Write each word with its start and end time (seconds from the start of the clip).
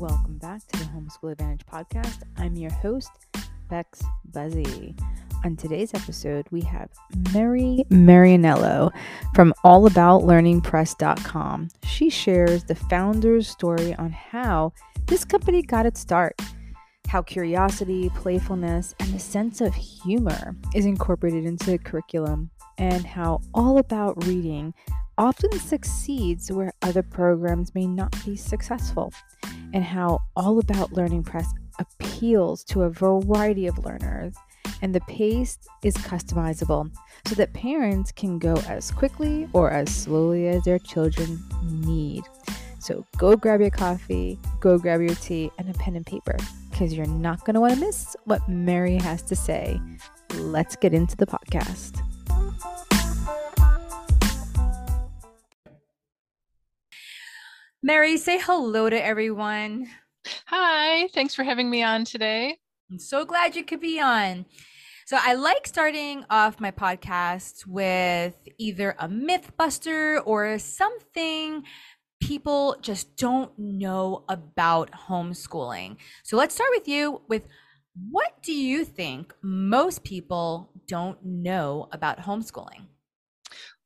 Welcome 0.00 0.38
back 0.38 0.66
to 0.68 0.78
the 0.78 0.86
Homeschool 0.86 1.32
Advantage 1.32 1.66
podcast. 1.66 2.22
I'm 2.38 2.56
your 2.56 2.70
host, 2.70 3.10
Bex 3.68 4.00
Buzzy. 4.32 4.96
On 5.44 5.56
today's 5.56 5.92
episode, 5.92 6.46
we 6.50 6.62
have 6.62 6.88
Merry 7.34 7.84
Marinello 7.90 8.92
from 9.34 9.52
allaboutlearningpress.com. 9.62 11.68
She 11.84 12.08
shares 12.08 12.64
the 12.64 12.74
founder's 12.74 13.46
story 13.46 13.94
on 13.96 14.10
how 14.10 14.72
this 15.04 15.26
company 15.26 15.60
got 15.60 15.84
its 15.84 16.00
start, 16.00 16.40
how 17.08 17.20
curiosity, 17.20 18.08
playfulness, 18.14 18.94
and 19.00 19.14
a 19.14 19.18
sense 19.18 19.60
of 19.60 19.74
humor 19.74 20.56
is 20.74 20.86
incorporated 20.86 21.44
into 21.44 21.72
the 21.72 21.78
curriculum, 21.78 22.48
and 22.78 23.04
how 23.04 23.42
All 23.52 23.76
About 23.76 24.24
Reading 24.24 24.72
often 25.18 25.52
succeeds 25.58 26.50
where 26.50 26.72
other 26.82 27.02
programs 27.02 27.74
may 27.74 27.86
not 27.86 28.14
be 28.24 28.36
successful, 28.36 29.12
and 29.72 29.84
how 29.84 30.20
All 30.36 30.58
About 30.58 30.92
Learning 30.92 31.22
Press 31.22 31.46
appeals 31.78 32.64
to 32.64 32.82
a 32.82 32.90
variety 32.90 33.66
of 33.66 33.78
learners, 33.84 34.34
and 34.82 34.94
the 34.94 35.00
pace 35.02 35.58
is 35.82 35.94
customizable 35.96 36.90
so 37.26 37.34
that 37.34 37.52
parents 37.52 38.12
can 38.12 38.38
go 38.38 38.54
as 38.68 38.90
quickly 38.90 39.48
or 39.52 39.70
as 39.70 39.94
slowly 39.94 40.48
as 40.48 40.64
their 40.64 40.78
children 40.78 41.42
need. 41.62 42.24
So 42.78 43.04
go 43.18 43.36
grab 43.36 43.60
your 43.60 43.70
coffee, 43.70 44.38
go 44.58 44.78
grab 44.78 45.00
your 45.00 45.14
tea, 45.16 45.50
and 45.58 45.68
a 45.68 45.74
pen 45.74 45.96
and 45.96 46.06
paper 46.06 46.36
because 46.70 46.94
you're 46.94 47.06
not 47.06 47.44
going 47.44 47.54
to 47.54 47.60
want 47.60 47.74
to 47.74 47.80
miss 47.80 48.16
what 48.24 48.48
Merry 48.48 48.96
has 48.96 49.20
to 49.22 49.36
say. 49.36 49.78
Let's 50.36 50.76
get 50.76 50.94
into 50.94 51.16
the 51.16 51.26
podcast. 51.26 52.00
Merry, 57.90 58.18
say 58.18 58.38
hello 58.38 58.88
to 58.88 59.04
everyone. 59.04 59.88
Hi, 60.46 61.08
thanks 61.08 61.34
for 61.34 61.42
having 61.42 61.68
me 61.68 61.82
on 61.82 62.04
today. 62.04 62.56
I'm 62.88 63.00
so 63.00 63.24
glad 63.24 63.56
you 63.56 63.64
could 63.64 63.80
be 63.80 63.98
on. 63.98 64.46
So, 65.06 65.18
I 65.20 65.34
like 65.34 65.66
starting 65.66 66.24
off 66.30 66.60
my 66.60 66.70
podcast 66.70 67.66
with 67.66 68.36
either 68.58 68.94
a 68.96 69.08
myth 69.08 69.50
buster 69.58 70.20
or 70.20 70.56
something 70.60 71.64
people 72.20 72.76
just 72.80 73.16
don't 73.16 73.50
know 73.58 74.24
about 74.28 74.92
homeschooling. 75.08 75.96
So, 76.22 76.36
let's 76.36 76.54
start 76.54 76.70
with 76.72 76.86
you 76.86 77.22
with 77.26 77.48
what 78.08 78.40
do 78.44 78.52
you 78.52 78.84
think 78.84 79.34
most 79.42 80.04
people 80.04 80.70
don't 80.86 81.18
know 81.24 81.88
about 81.90 82.20
homeschooling? 82.20 82.86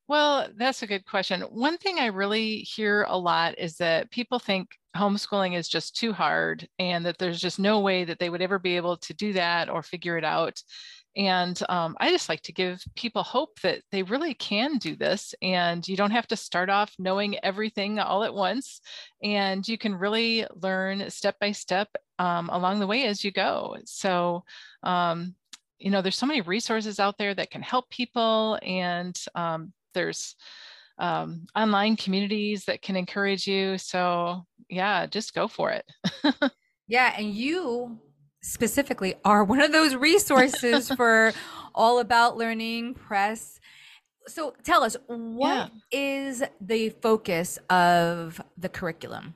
Well, 0.07 0.49
that's 0.57 0.83
a 0.83 0.87
good 0.87 1.07
question. 1.07 1.41
One 1.43 1.79
thing 1.79 1.99
I 1.99 2.07
really 2.07 2.59
hear 2.59 3.05
a 3.09 3.17
lot 3.17 3.59
is 3.59 3.77
that 3.79 4.11
people 4.11 4.39
think 4.39 4.69
homeschooling 4.95 5.57
is 5.57 5.67
just 5.69 5.97
too 5.97 6.13
hard 6.13 6.69
and 6.79 7.07
that 7.07 7.19
there's 7.19 7.41
just 7.41 7.59
no 7.59 7.81
way 7.81 8.05
that 8.05 8.19
they 8.19 8.29
would 8.29 8.43
ever 8.43 8.59
be 8.59 8.77
able 8.77 8.99
to 8.99 9.15
do 9.15 9.33
that 9.33 9.71
or 9.71 9.83
figure 9.83 10.19
it 10.19 10.25
out. 10.25 10.63
And 11.17 11.61
um, 11.69 11.97
I 12.01 12.11
just 12.11 12.29
like 12.29 12.43
to 12.43 12.53
give 12.53 12.83
people 12.97 13.23
hope 13.23 13.61
that 13.61 13.83
they 13.93 14.03
really 14.03 14.35
can 14.35 14.77
do 14.79 14.95
this 14.95 15.35
and 15.41 15.87
you 15.87 15.97
don't 15.97 16.11
have 16.11 16.27
to 16.29 16.37
start 16.37 16.69
off 16.69 16.93
knowing 16.99 17.39
everything 17.45 17.99
all 17.99 18.25
at 18.25 18.35
once. 18.35 18.81
And 19.23 19.67
you 19.67 19.79
can 19.79 19.95
really 19.95 20.47
learn 20.55 21.09
step 21.11 21.37
by 21.41 21.53
step 21.53 21.89
um, 22.19 22.51
along 22.51 22.81
the 22.81 22.87
way 22.87 23.07
as 23.07 23.25
you 23.25 23.31
go. 23.31 23.77
So, 23.87 24.45
um, 24.83 25.35
you 25.79 25.91
know, 25.91 26.03
there's 26.03 26.19
so 26.19 26.27
many 26.27 26.41
resources 26.43 27.01
out 27.01 27.17
there 27.17 27.35
that 27.35 27.51
can 27.51 27.63
help 27.63 27.89
people 27.91 28.59
and 28.63 29.19
um, 29.35 29.73
there's 29.95 30.37
um, 30.99 31.47
online 31.57 31.97
communities 31.97 32.65
that 32.67 32.83
can 32.83 32.97
encourage 32.97 33.47
you. 33.47 33.79
So 33.79 34.45
yeah, 34.69 35.07
just 35.07 35.35
go 35.35 35.49
for 35.49 35.71
it. 35.71 35.85
yeah, 36.89 37.15
and 37.17 37.33
you 37.33 37.99
specifically 38.43 39.15
are 39.25 39.43
one 39.43 39.61
of 39.61 39.73
those 39.73 39.95
resources 39.95 40.91
for 40.97 41.33
all 41.75 41.99
about 41.99 42.37
learning 42.37 42.95
press. 42.95 43.59
So 44.27 44.55
tell 44.63 44.83
us, 44.85 44.97
what 45.07 45.71
yeah. 45.91 46.27
is 46.27 46.43
the 46.61 46.91
focus 46.91 47.59
of 47.69 48.41
the 48.57 48.69
curriculum? 48.69 49.35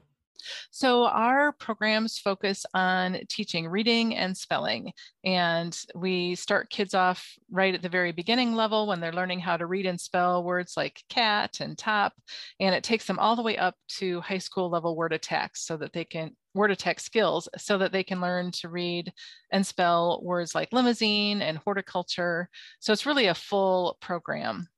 So, 0.70 1.04
our 1.06 1.52
programs 1.52 2.18
focus 2.18 2.64
on 2.74 3.18
teaching 3.28 3.68
reading 3.68 4.16
and 4.16 4.36
spelling. 4.36 4.92
And 5.24 5.78
we 5.94 6.34
start 6.34 6.70
kids 6.70 6.94
off 6.94 7.34
right 7.50 7.74
at 7.74 7.82
the 7.82 7.88
very 7.88 8.12
beginning 8.12 8.54
level 8.54 8.86
when 8.86 9.00
they're 9.00 9.12
learning 9.12 9.40
how 9.40 9.56
to 9.56 9.66
read 9.66 9.86
and 9.86 10.00
spell 10.00 10.44
words 10.44 10.74
like 10.76 11.02
cat 11.08 11.60
and 11.60 11.76
top. 11.76 12.12
And 12.60 12.74
it 12.74 12.84
takes 12.84 13.06
them 13.06 13.18
all 13.18 13.36
the 13.36 13.42
way 13.42 13.56
up 13.56 13.74
to 13.98 14.20
high 14.20 14.38
school 14.38 14.70
level 14.70 14.96
word 14.96 15.12
attacks 15.12 15.66
so 15.66 15.76
that 15.78 15.92
they 15.92 16.04
can 16.04 16.36
word 16.54 16.70
attack 16.70 16.98
skills 16.98 17.48
so 17.56 17.78
that 17.78 17.92
they 17.92 18.02
can 18.02 18.20
learn 18.20 18.50
to 18.50 18.68
read 18.68 19.12
and 19.52 19.66
spell 19.66 20.20
words 20.22 20.54
like 20.54 20.72
limousine 20.72 21.42
and 21.42 21.58
horticulture. 21.58 22.48
So, 22.80 22.92
it's 22.92 23.06
really 23.06 23.26
a 23.26 23.34
full 23.34 23.98
program. 24.00 24.68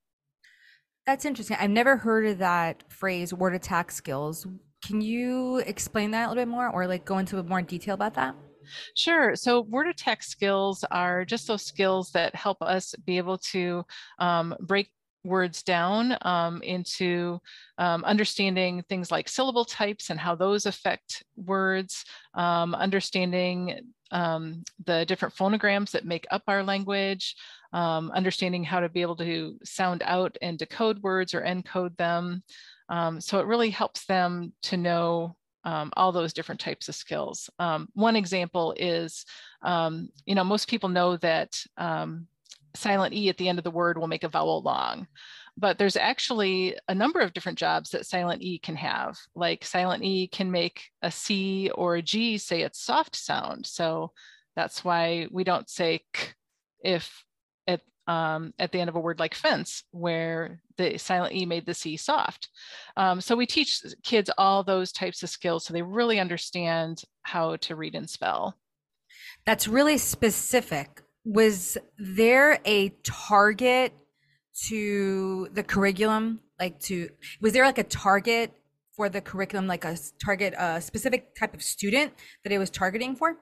That's 1.06 1.24
interesting. 1.24 1.56
I've 1.58 1.70
never 1.70 1.96
heard 1.96 2.26
of 2.26 2.38
that 2.38 2.84
phrase, 2.92 3.34
word 3.34 3.54
attack 3.54 3.90
skills. 3.90 4.46
Can 4.82 5.00
you 5.00 5.58
explain 5.58 6.10
that 6.12 6.26
a 6.26 6.28
little 6.28 6.42
bit 6.42 6.48
more 6.48 6.68
or 6.68 6.86
like 6.86 7.04
go 7.04 7.18
into 7.18 7.42
more 7.42 7.62
detail 7.62 7.94
about 7.94 8.14
that? 8.14 8.34
Sure. 8.94 9.34
So, 9.36 9.62
word 9.62 9.88
attack 9.88 10.22
skills 10.22 10.84
are 10.90 11.24
just 11.24 11.46
those 11.46 11.64
skills 11.64 12.10
that 12.12 12.34
help 12.34 12.62
us 12.62 12.94
be 13.04 13.18
able 13.18 13.38
to 13.38 13.84
um, 14.18 14.54
break 14.60 14.90
words 15.24 15.62
down 15.62 16.16
um, 16.22 16.62
into 16.62 17.38
um, 17.78 18.04
understanding 18.04 18.82
things 18.88 19.10
like 19.10 19.28
syllable 19.28 19.64
types 19.64 20.10
and 20.10 20.18
how 20.18 20.34
those 20.34 20.66
affect 20.66 21.22
words, 21.36 22.04
um, 22.34 22.74
understanding 22.74 23.80
um, 24.12 24.64
the 24.86 25.04
different 25.06 25.34
phonograms 25.34 25.90
that 25.92 26.04
make 26.04 26.26
up 26.30 26.42
our 26.48 26.62
language, 26.62 27.36
um, 27.72 28.10
understanding 28.12 28.64
how 28.64 28.80
to 28.80 28.88
be 28.88 29.02
able 29.02 29.16
to 29.16 29.56
sound 29.62 30.02
out 30.04 30.36
and 30.42 30.58
decode 30.58 31.02
words 31.02 31.34
or 31.34 31.42
encode 31.42 31.96
them. 31.96 32.42
Um, 32.90 33.20
so 33.20 33.38
it 33.38 33.46
really 33.46 33.70
helps 33.70 34.04
them 34.04 34.52
to 34.64 34.76
know 34.76 35.36
um, 35.64 35.92
all 35.96 36.12
those 36.12 36.32
different 36.32 36.60
types 36.60 36.88
of 36.88 36.94
skills. 36.94 37.48
Um, 37.58 37.88
one 37.94 38.16
example 38.16 38.74
is, 38.76 39.24
um, 39.62 40.08
you 40.26 40.34
know, 40.34 40.44
most 40.44 40.68
people 40.68 40.88
know 40.88 41.16
that 41.18 41.58
um, 41.76 42.26
silent 42.74 43.14
E 43.14 43.28
at 43.28 43.36
the 43.36 43.48
end 43.48 43.58
of 43.58 43.64
the 43.64 43.70
word 43.70 43.96
will 43.96 44.08
make 44.08 44.24
a 44.24 44.28
vowel 44.28 44.62
long, 44.62 45.06
but 45.56 45.78
there's 45.78 45.96
actually 45.96 46.76
a 46.88 46.94
number 46.94 47.20
of 47.20 47.32
different 47.32 47.58
jobs 47.58 47.90
that 47.90 48.06
silent 48.06 48.42
E 48.42 48.58
can 48.58 48.76
have. 48.76 49.18
Like 49.34 49.64
silent 49.64 50.02
E 50.02 50.28
can 50.28 50.50
make 50.50 50.84
a 51.02 51.10
C 51.10 51.70
or 51.74 51.96
a 51.96 52.02
G 52.02 52.38
say 52.38 52.62
its 52.62 52.80
soft 52.80 53.14
sound. 53.14 53.66
So 53.66 54.12
that's 54.56 54.84
why 54.84 55.28
we 55.30 55.44
don't 55.44 55.68
say 55.68 56.02
k 56.12 56.28
if 56.82 57.24
at 57.66 57.82
um, 58.10 58.52
at 58.58 58.72
the 58.72 58.80
end 58.80 58.90
of 58.90 58.96
a 58.96 59.00
word 59.00 59.20
like 59.20 59.36
fence, 59.36 59.84
where 59.92 60.60
the 60.76 60.98
silent 60.98 61.32
E 61.32 61.46
made 61.46 61.64
the 61.64 61.74
C 61.74 61.96
soft. 61.96 62.48
Um, 62.96 63.20
so 63.20 63.36
we 63.36 63.46
teach 63.46 63.82
kids 64.02 64.30
all 64.36 64.64
those 64.64 64.90
types 64.90 65.22
of 65.22 65.30
skills 65.30 65.64
so 65.64 65.72
they 65.72 65.82
really 65.82 66.18
understand 66.18 67.04
how 67.22 67.54
to 67.56 67.76
read 67.76 67.94
and 67.94 68.10
spell. 68.10 68.56
That's 69.46 69.68
really 69.68 69.96
specific. 69.96 71.02
Was 71.24 71.78
there 71.98 72.58
a 72.64 72.88
target 73.04 73.92
to 74.66 75.48
the 75.52 75.62
curriculum? 75.62 76.40
Like 76.58 76.80
to, 76.80 77.10
was 77.40 77.52
there 77.52 77.64
like 77.64 77.78
a 77.78 77.84
target 77.84 78.52
for 78.96 79.08
the 79.08 79.20
curriculum, 79.20 79.68
like 79.68 79.84
a 79.84 79.96
target, 80.22 80.52
a 80.58 80.80
specific 80.80 81.36
type 81.38 81.54
of 81.54 81.62
student 81.62 82.12
that 82.42 82.52
it 82.52 82.58
was 82.58 82.70
targeting 82.70 83.14
for? 83.14 83.36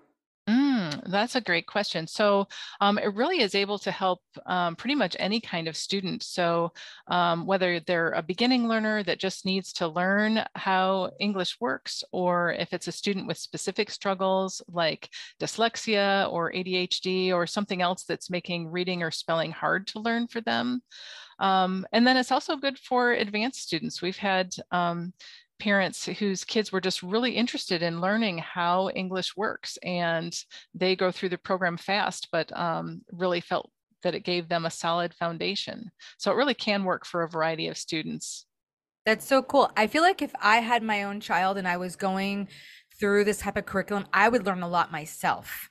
That's 1.07 1.35
a 1.35 1.41
great 1.41 1.67
question. 1.67 2.07
So 2.07 2.49
um, 2.81 2.99
it 2.99 3.15
really 3.15 3.41
is 3.41 3.55
able 3.55 3.79
to 3.81 3.91
help 3.91 4.21
um, 4.47 4.77
pretty 4.77 4.95
much 4.95 5.17
any 5.19 5.41
kind 5.41 5.69
of 5.69 5.77
student. 5.77 6.23
So 6.23 6.73
um, 7.09 7.47
whether 7.47 7.81
they're 7.81 8.13
a 8.13 8.23
beginning 8.23 8.69
learner 8.69 9.03
that 9.05 9.19
just 9.21 9.45
needs 9.45 9.73
to 9.75 9.89
learn 9.89 10.45
how 10.55 11.11
English 11.21 11.57
works, 11.61 12.05
or 12.13 12.53
if 12.53 12.73
it's 12.73 12.89
a 12.89 12.93
student 12.93 13.27
with 13.27 13.39
specific 13.39 13.91
struggles 13.91 14.63
like 14.69 15.09
dyslexia 15.41 16.31
or 16.33 16.53
ADHD 16.53 17.33
or 17.33 17.47
something 17.47 17.83
else 17.83 18.05
that's 18.05 18.31
making 18.31 18.69
reading 18.69 19.03
or 19.03 19.11
spelling 19.11 19.53
hard 19.53 19.87
to 19.89 20.01
learn 20.01 20.27
for 20.27 20.41
them. 20.41 20.83
Um, 21.39 21.87
and 21.93 22.07
then 22.07 22.17
it's 22.17 22.33
also 22.33 22.57
good 22.57 22.79
for 22.79 23.13
advanced 23.13 23.63
students. 23.63 24.03
We've 24.03 24.17
had 24.17 24.55
um, 24.71 25.13
parents 25.59 26.07
whose 26.07 26.45
kids 26.45 26.73
were 26.73 26.81
just 26.81 27.03
really 27.03 27.33
interested 27.33 27.83
in 27.83 28.01
learning 28.01 28.39
how 28.39 28.91
English 28.91 29.37
works 29.37 29.79
and 29.83 30.35
they 30.75 30.97
go 30.97 31.11
through 31.11 31.31
the 31.31 31.39
program 31.39 31.77
fast, 31.77 32.29
but 32.33 32.57
um, 32.57 33.03
really 33.13 33.41
felt 33.41 33.71
that 34.03 34.15
it 34.15 34.25
gave 34.25 34.49
them 34.49 34.65
a 34.65 34.71
solid 34.71 35.15
foundation. 35.15 35.91
So 36.19 36.31
it 36.31 36.37
really 36.37 36.55
can 36.55 36.85
work 36.85 37.05
for 37.05 37.23
a 37.23 37.29
variety 37.29 37.69
of 37.69 37.77
students. 37.77 38.47
That's 39.05 39.27
so 39.27 39.43
cool. 39.43 39.71
I 39.77 39.87
feel 39.87 40.03
like 40.03 40.23
if 40.23 40.33
I 40.41 40.59
had 40.59 40.83
my 40.83 41.03
own 41.05 41.21
child 41.21 41.57
and 41.57 41.67
I 41.67 41.79
was 41.79 41.97
going 41.97 42.49
through 42.99 43.25
this 43.25 43.39
type 43.39 43.57
of 43.57 43.67
curriculum, 43.67 44.07
I 44.13 44.29
would 44.29 44.45
learn 44.45 44.63
a 44.63 44.69
lot 44.69 44.93
myself. 44.93 45.71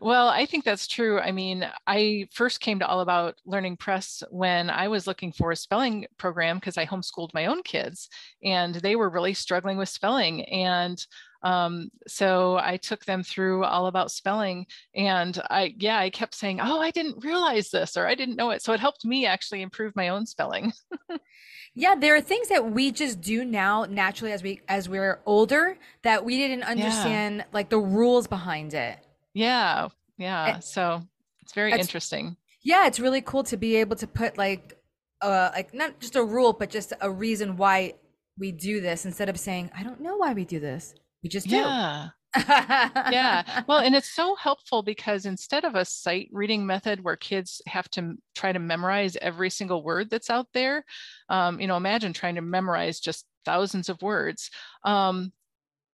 Well, 0.00 0.28
I 0.28 0.46
think 0.46 0.64
that's 0.64 0.86
true. 0.86 1.20
I 1.20 1.32
mean, 1.32 1.68
I 1.86 2.28
first 2.32 2.60
came 2.60 2.78
to 2.78 2.86
All 2.86 3.00
About 3.00 3.36
Learning 3.44 3.76
Press 3.76 4.22
when 4.30 4.70
I 4.70 4.88
was 4.88 5.06
looking 5.06 5.32
for 5.32 5.50
a 5.50 5.56
spelling 5.56 6.06
program 6.18 6.58
because 6.58 6.76
I 6.76 6.86
homeschooled 6.86 7.34
my 7.34 7.46
own 7.46 7.62
kids 7.62 8.08
and 8.42 8.74
they 8.74 8.96
were 8.96 9.10
really 9.10 9.34
struggling 9.34 9.76
with 9.76 9.88
spelling. 9.88 10.44
And 10.44 11.04
um, 11.42 11.90
so 12.06 12.56
I 12.56 12.78
took 12.78 13.04
them 13.04 13.22
through 13.22 13.64
all 13.64 13.86
about 13.86 14.10
spelling 14.10 14.66
and 14.94 15.40
I, 15.50 15.74
yeah, 15.78 15.98
I 15.98 16.08
kept 16.08 16.34
saying, 16.34 16.60
oh, 16.60 16.80
I 16.80 16.90
didn't 16.90 17.22
realize 17.22 17.68
this 17.70 17.96
or 17.96 18.06
I 18.06 18.14
didn't 18.14 18.36
know 18.36 18.50
it. 18.50 18.62
So 18.62 18.72
it 18.72 18.80
helped 18.80 19.04
me 19.04 19.26
actually 19.26 19.60
improve 19.60 19.94
my 19.94 20.08
own 20.08 20.24
spelling. 20.24 20.72
yeah, 21.74 21.94
there 21.96 22.16
are 22.16 22.22
things 22.22 22.48
that 22.48 22.70
we 22.70 22.90
just 22.90 23.20
do 23.20 23.44
now 23.44 23.84
naturally 23.84 24.32
as 24.32 24.42
we, 24.42 24.62
as 24.68 24.88
we're 24.88 25.20
older 25.26 25.76
that 26.02 26.24
we 26.24 26.38
didn't 26.38 26.62
understand 26.62 27.38
yeah. 27.38 27.44
like 27.52 27.68
the 27.68 27.78
rules 27.78 28.26
behind 28.26 28.72
it. 28.72 28.98
Yeah. 29.34 29.88
Yeah. 30.16 30.60
so 30.60 31.02
it's 31.42 31.52
very 31.52 31.72
interesting. 31.72 32.36
Yeah. 32.62 32.86
It's 32.86 33.00
really 33.00 33.20
cool 33.20 33.42
to 33.44 33.56
be 33.56 33.76
able 33.76 33.96
to 33.96 34.06
put 34.06 34.38
like, 34.38 34.78
uh, 35.20 35.50
like 35.54 35.74
not 35.74 36.00
just 36.00 36.16
a 36.16 36.24
rule, 36.24 36.52
but 36.52 36.70
just 36.70 36.92
a 37.00 37.10
reason 37.10 37.56
why 37.56 37.94
we 38.38 38.52
do 38.52 38.80
this 38.80 39.04
instead 39.04 39.28
of 39.28 39.38
saying, 39.38 39.70
I 39.76 39.82
don't 39.82 40.00
know 40.00 40.16
why 40.16 40.32
we 40.32 40.44
do 40.44 40.60
this. 40.60 40.94
We 41.22 41.28
just 41.28 41.48
do. 41.48 41.56
Yeah. 41.56 42.08
yeah. 42.48 43.62
Well, 43.68 43.78
and 43.78 43.94
it's 43.94 44.10
so 44.10 44.34
helpful 44.34 44.82
because 44.82 45.24
instead 45.24 45.64
of 45.64 45.76
a 45.76 45.84
sight 45.84 46.28
reading 46.32 46.66
method 46.66 47.02
where 47.02 47.16
kids 47.16 47.62
have 47.68 47.88
to 47.90 48.14
try 48.34 48.52
to 48.52 48.58
memorize 48.58 49.16
every 49.22 49.50
single 49.50 49.84
word 49.84 50.10
that's 50.10 50.30
out 50.30 50.48
there, 50.52 50.84
um, 51.28 51.60
you 51.60 51.66
know, 51.68 51.76
imagine 51.76 52.12
trying 52.12 52.34
to 52.34 52.40
memorize 52.40 52.98
just 52.98 53.24
thousands 53.44 53.88
of 53.88 54.02
words. 54.02 54.50
Um, 54.84 55.32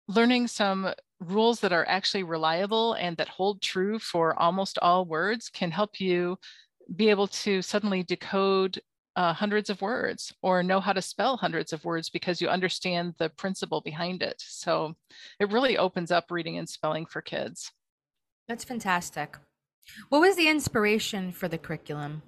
learning 0.07 0.47
some 0.47 0.93
rules 1.19 1.59
that 1.59 1.73
are 1.73 1.87
actually 1.87 2.23
reliable 2.23 2.93
and 2.93 3.17
that 3.17 3.27
hold 3.27 3.61
true 3.61 3.99
for 3.99 4.39
almost 4.39 4.79
all 4.81 5.05
words 5.05 5.49
can 5.49 5.71
help 5.71 5.99
you 5.99 6.37
be 6.95 7.09
able 7.09 7.27
to 7.27 7.61
suddenly 7.61 8.03
decode 8.03 8.79
uh, 9.15 9.33
hundreds 9.33 9.69
of 9.69 9.81
words 9.81 10.33
or 10.41 10.63
know 10.63 10.79
how 10.79 10.93
to 10.93 11.01
spell 11.01 11.35
hundreds 11.35 11.73
of 11.73 11.83
words 11.83 12.09
because 12.09 12.39
you 12.39 12.47
understand 12.47 13.13
the 13.17 13.29
principle 13.31 13.81
behind 13.81 14.23
it. 14.23 14.35
So 14.37 14.95
it 15.39 15.51
really 15.51 15.77
opens 15.77 16.09
up 16.09 16.31
reading 16.31 16.57
and 16.57 16.69
spelling 16.69 17.05
for 17.05 17.21
kids. 17.21 17.71
That's 18.47 18.63
fantastic. 18.63 19.35
What 20.09 20.21
was 20.21 20.35
the 20.35 20.47
inspiration 20.47 21.31
for 21.31 21.47
the 21.47 21.57
curriculum? 21.57 22.21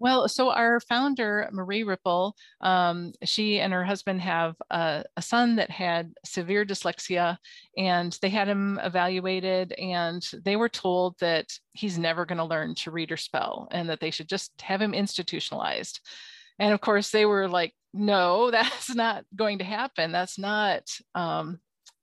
Well, 0.00 0.28
so 0.28 0.50
our 0.50 0.80
founder, 0.80 1.48
Marie 1.52 1.84
Rippel, 1.84 2.32
um, 2.62 3.12
she 3.22 3.60
and 3.60 3.70
her 3.70 3.84
husband 3.84 4.22
have 4.22 4.56
a, 4.70 5.04
a, 5.14 5.20
son 5.20 5.56
that 5.56 5.70
had 5.70 6.14
severe 6.24 6.64
dyslexia, 6.64 7.36
and 7.76 8.18
they 8.22 8.30
had 8.30 8.48
him 8.48 8.80
evaluated, 8.82 9.72
and 9.72 10.26
they 10.42 10.56
were 10.56 10.70
told 10.70 11.18
that 11.20 11.52
he's 11.74 11.98
never 11.98 12.24
going 12.24 12.38
to 12.38 12.44
learn 12.44 12.74
to 12.76 12.90
read 12.90 13.12
or 13.12 13.18
spell, 13.18 13.68
and 13.72 13.90
that 13.90 14.00
they 14.00 14.10
should 14.10 14.28
just 14.28 14.52
have 14.62 14.80
him 14.80 14.94
institutionalized. 14.94 16.00
And 16.58 16.72
of 16.72 16.80
course, 16.80 17.10
they 17.10 17.26
were 17.26 17.46
like, 17.46 17.74
"No, 17.92 18.50
that's 18.52 18.94
not 18.94 19.24
going 19.36 19.58
to 19.58 19.64
happen. 19.64 20.12
That's 20.12 20.38
not 20.38 20.84
um, 21.14 21.60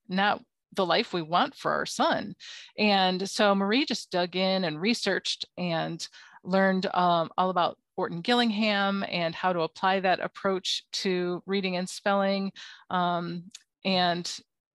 not 0.07 0.43
the 0.75 0.85
life 0.85 1.13
we 1.13 1.23
want 1.23 1.55
for 1.55 1.71
our 1.71 1.87
son." 1.87 2.35
And 2.77 3.27
so 3.27 3.55
Marie 3.55 3.85
just 3.85 4.11
dug 4.11 4.35
in 4.35 4.65
and 4.65 4.79
researched 4.79 5.45
and 5.57 6.07
learned 6.47 6.87
um, 6.93 7.29
all 7.37 7.49
about 7.49 7.77
Orton 7.97 8.21
Gillingham 8.21 9.03
and 9.09 9.35
how 9.35 9.53
to 9.53 9.61
apply 9.61 9.99
that 9.99 10.19
approach 10.19 10.83
to 10.93 11.41
reading 11.45 11.77
and 11.77 11.89
spelling, 11.89 12.51
um, 12.89 13.43
and 13.83 14.31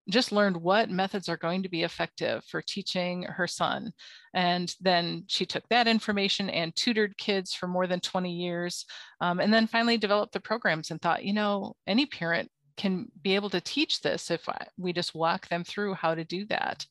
just 0.09 0.33
learned 0.33 0.57
what 0.57 0.91
methods 0.91 1.29
are 1.29 1.37
going 1.37 1.63
to 1.63 1.69
be 1.69 1.85
effective 1.85 2.45
for 2.45 2.61
teaching 2.61 3.23
her 3.23 3.47
son. 3.47 3.93
And 4.35 4.75
then 4.81 5.25
she 5.29 5.47
took 5.47 5.69
that 5.69 5.87
information 5.87 6.51
and 6.51 6.75
tutored 6.75 7.17
kids 7.17 7.55
for 7.55 7.69
more 7.69 7.87
than 7.87 8.01
20 8.01 8.33
years. 8.33 8.85
Um, 9.21 9.39
and 9.39 9.55
then 9.55 9.69
finally 9.69 9.99
developed 9.99 10.33
the 10.33 10.41
programs 10.41 10.91
and 10.91 11.01
thought, 11.01 11.25
you 11.25 11.33
know, 11.33 11.75
any 11.87 12.07
parent 12.07 12.51
can 12.77 13.07
be 13.23 13.37
able 13.37 13.51
to 13.51 13.61
teach 13.61 14.01
this 14.01 14.31
if 14.31 14.49
we 14.77 14.93
just 14.93 15.15
walk 15.15 15.47
them 15.49 15.63
through 15.63 15.95
how 15.95 16.17
to 16.17 16.25
do 16.25 16.47
that. 16.47 16.85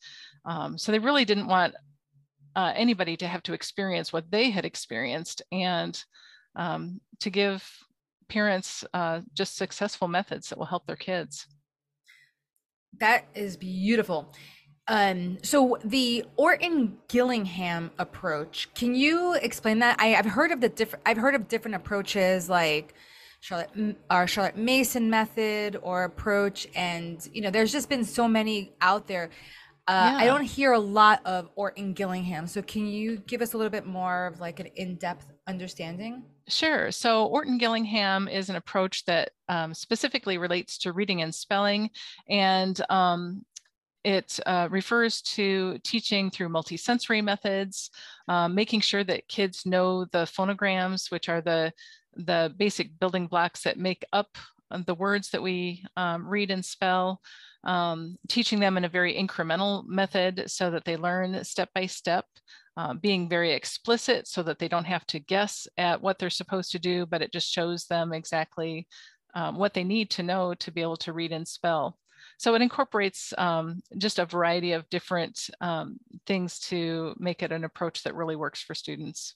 Um, 0.46 0.78
so 0.78 0.92
they 0.92 1.00
really 1.00 1.26
didn't 1.26 1.48
want 1.48 1.76
uh, 2.56 2.74
anybody 2.76 3.18
to 3.18 3.28
have 3.28 3.44
to 3.44 3.54
experience 3.54 4.12
what 4.12 4.30
they 4.32 4.50
had 4.50 4.66
experienced 4.66 5.42
and 5.52 6.04
um, 6.56 7.00
to 7.20 7.30
give 7.30 7.68
parents 8.30 8.84
uh, 8.94 9.22
just 9.34 9.58
successful 9.58 10.08
methods 10.08 10.50
that 10.50 10.58
will 10.58 10.66
help 10.66 10.86
their 10.86 10.96
kids. 10.96 11.48
That 13.00 13.26
is 13.36 13.58
beautiful. 13.58 14.34
Um, 14.88 15.38
so 15.44 15.78
the 15.86 16.26
Orton 16.36 16.98
Gillingham 17.08 17.92
approach, 18.00 18.68
can 18.74 18.96
you 18.96 19.36
explain 19.36 19.80
that? 19.80 19.98
I, 20.00 20.08
have 20.08 20.26
heard 20.26 20.52
of 20.52 20.60
the 20.60 20.70
different. 20.70 21.04
I've 21.06 21.18
heard 21.18 21.36
of 21.36 21.48
different 21.48 21.76
approaches 21.76 22.50
like 22.50 22.94
Charlotte 23.40 23.96
or 24.10 24.28
Charlotte 24.28 24.58
Mason 24.58 25.10
method 25.10 25.78
or 25.82 26.04
approach, 26.04 26.68
and 26.76 27.26
you 27.32 27.42
know, 27.42 27.52
there's 27.52 27.72
just 27.72 27.90
been 27.90 28.04
so 28.04 28.28
many 28.28 28.74
out 28.82 29.08
there. 29.08 29.30
Uh, 29.88 30.12
yeah. 30.14 30.18
I 30.18 30.26
don't 30.26 30.44
hear 30.44 30.74
a 30.74 30.80
lot 30.80 31.22
of 31.26 31.50
Orton 31.56 31.94
Gillingham. 31.94 32.48
So 32.48 32.62
can 32.62 32.86
you 32.86 33.18
give 33.28 33.42
us 33.42 33.54
a 33.54 33.58
little 33.58 33.72
bit 33.72 33.86
more 33.86 34.28
of 34.28 34.40
like 34.40 34.60
an 34.60 34.68
in-depth 34.76 35.26
understanding? 35.48 36.24
Sure. 36.48 36.92
So 36.92 37.26
Orton 37.26 37.58
Gillingham 37.58 38.28
is 38.28 38.50
an 38.50 38.56
approach 38.56 39.06
that 39.06 39.32
um, 39.50 39.74
specifically 39.74 40.38
relates 40.38 40.78
to 40.80 40.92
reading 40.92 41.22
and 41.22 41.34
spelling, 41.34 41.90
and 42.30 42.80
um, 42.90 43.46
it 44.04 44.40
uh, 44.46 44.68
refers 44.72 45.22
to 45.22 45.80
teaching 45.84 46.30
through 46.30 46.50
multisensory 46.50 47.24
methods, 47.24 47.92
um, 48.28 48.56
making 48.56 48.82
sure 48.82 49.04
that 49.04 49.28
kids 49.28 49.66
know 49.66 50.06
the 50.06 50.26
phonograms, 50.26 51.12
which 51.12 51.30
are 51.30 51.42
the 51.42 51.72
the 52.16 52.54
basic 52.58 53.00
building 53.00 53.28
blocks 53.28 53.64
that 53.64 53.78
make 53.80 54.04
up 54.12 54.38
the 54.86 54.96
words 54.96 55.30
that 55.30 55.42
we 55.42 55.86
um, 55.96 56.28
read 56.28 56.52
and 56.52 56.64
spell 56.64 57.22
um, 57.64 58.18
teaching 58.28 58.60
them 58.60 58.78
in 58.78 58.86
a 58.86 58.90
very 58.90 59.14
incremental 59.16 59.86
method 59.88 60.44
so 60.48 60.72
that 60.72 60.86
they 60.86 60.98
learn 60.98 61.44
step 61.44 61.70
by 61.76 61.86
step, 61.86 62.26
uh, 62.78 62.94
being 62.94 63.30
very 63.30 63.52
explicit 63.54 64.28
so 64.28 64.42
that 64.44 64.60
they 64.60 64.68
don't 64.68 64.86
have 64.86 65.06
to 65.08 65.20
guess 65.20 65.68
at 65.78 66.02
what 66.02 66.18
they're 66.18 66.30
supposed 66.30 66.72
to 66.72 66.80
do, 66.80 67.06
but 67.06 67.22
it 67.22 67.32
just 67.32 67.52
shows 67.52 67.86
them 67.86 68.14
exactly 68.14 68.88
um, 69.36 69.58
what 69.58 69.74
they 69.74 69.84
need 69.84 70.10
to 70.12 70.24
know 70.24 70.54
to 70.56 70.72
be 70.72 70.82
able 70.82 70.98
to 70.98 71.14
read 71.14 71.32
and 71.32 71.48
spell. 71.48 71.98
So 72.38 72.56
it 72.56 72.62
incorporates 72.62 73.34
um, 73.38 73.82
just 73.98 74.20
a 74.20 74.26
variety 74.26 74.72
of 74.72 74.90
different 74.90 75.50
um, 75.60 75.98
things 76.26 76.60
to 76.70 77.16
make 77.20 77.44
it 77.44 77.52
an 77.52 77.64
approach 77.64 78.04
that 78.04 78.16
really 78.16 78.36
works 78.36 78.62
for 78.62 78.74
students. 78.74 79.36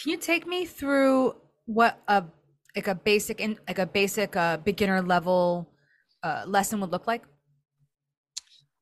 Can 0.00 0.12
you 0.12 0.18
take 0.18 0.46
me 0.46 0.64
through 0.64 1.34
what 1.66 2.00
a 2.08 2.24
like 2.76 2.88
a 2.88 2.94
basic 2.94 3.40
in 3.40 3.58
like 3.68 3.78
a 3.78 3.86
basic 3.86 4.34
uh, 4.36 4.56
beginner 4.58 5.02
level 5.02 5.72
uh, 6.22 6.44
lesson 6.46 6.80
would 6.80 6.90
look 6.90 7.06
like? 7.06 7.24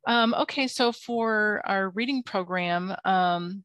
Um, 0.07 0.35
okay, 0.35 0.67
so 0.67 0.93
for 0.93 1.63
our 1.65 1.91
reading 1.91 2.23
program, 2.23 2.95
um, 3.05 3.65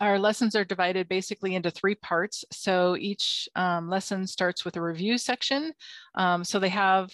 our 0.00 0.18
lessons 0.18 0.54
are 0.54 0.64
divided 0.64 1.08
basically 1.08 1.54
into 1.54 1.70
three 1.70 1.94
parts. 1.94 2.44
So 2.52 2.96
each 2.96 3.48
um, 3.54 3.88
lesson 3.88 4.26
starts 4.26 4.64
with 4.64 4.76
a 4.76 4.82
review 4.82 5.18
section. 5.18 5.72
Um, 6.14 6.44
so 6.44 6.58
they 6.58 6.68
have 6.70 7.10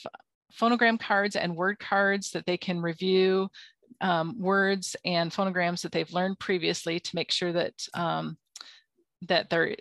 phonogram 0.59 0.99
cards 0.99 1.37
and 1.37 1.57
word 1.57 1.79
cards 1.79 2.31
that 2.31 2.47
they 2.47 2.57
can 2.57 2.81
review 2.81 3.51
um, 4.01 4.39
words 4.39 4.97
and 5.05 5.33
phonograms 5.33 5.83
that 5.83 5.93
they've 5.93 6.13
learned 6.13 6.39
previously 6.39 7.01
to 7.01 7.17
make 7.17 7.31
sure 7.31 7.53
that 7.53 7.75
um, 7.95 8.37
that 9.23 9.51
they're 9.51 9.77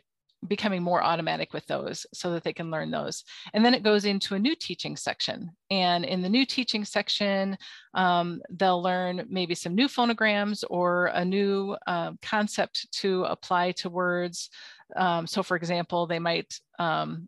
becoming 0.47 0.83
more 0.83 1.03
automatic 1.03 1.53
with 1.53 1.65
those 1.65 2.05
so 2.13 2.31
that 2.31 2.43
they 2.43 2.53
can 2.53 2.69
learn 2.69 2.91
those. 2.91 3.23
And 3.53 3.65
then 3.65 3.73
it 3.73 3.83
goes 3.83 4.05
into 4.05 4.35
a 4.35 4.39
new 4.39 4.55
teaching 4.55 4.95
section. 4.95 5.51
And 5.71 6.05
in 6.05 6.21
the 6.21 6.29
new 6.29 6.45
teaching 6.45 6.85
section, 6.85 7.57
um, 7.93 8.41
they'll 8.49 8.81
learn 8.81 9.25
maybe 9.29 9.55
some 9.55 9.73
new 9.73 9.87
phonograms 9.87 10.63
or 10.69 11.07
a 11.07 11.25
new 11.25 11.75
uh, 11.87 12.11
concept 12.21 12.91
to 12.93 13.23
apply 13.23 13.71
to 13.73 13.89
words. 13.89 14.49
Um, 14.95 15.25
so 15.25 15.43
for 15.43 15.57
example, 15.57 16.05
they 16.05 16.19
might 16.19 16.59
um, 16.77 17.27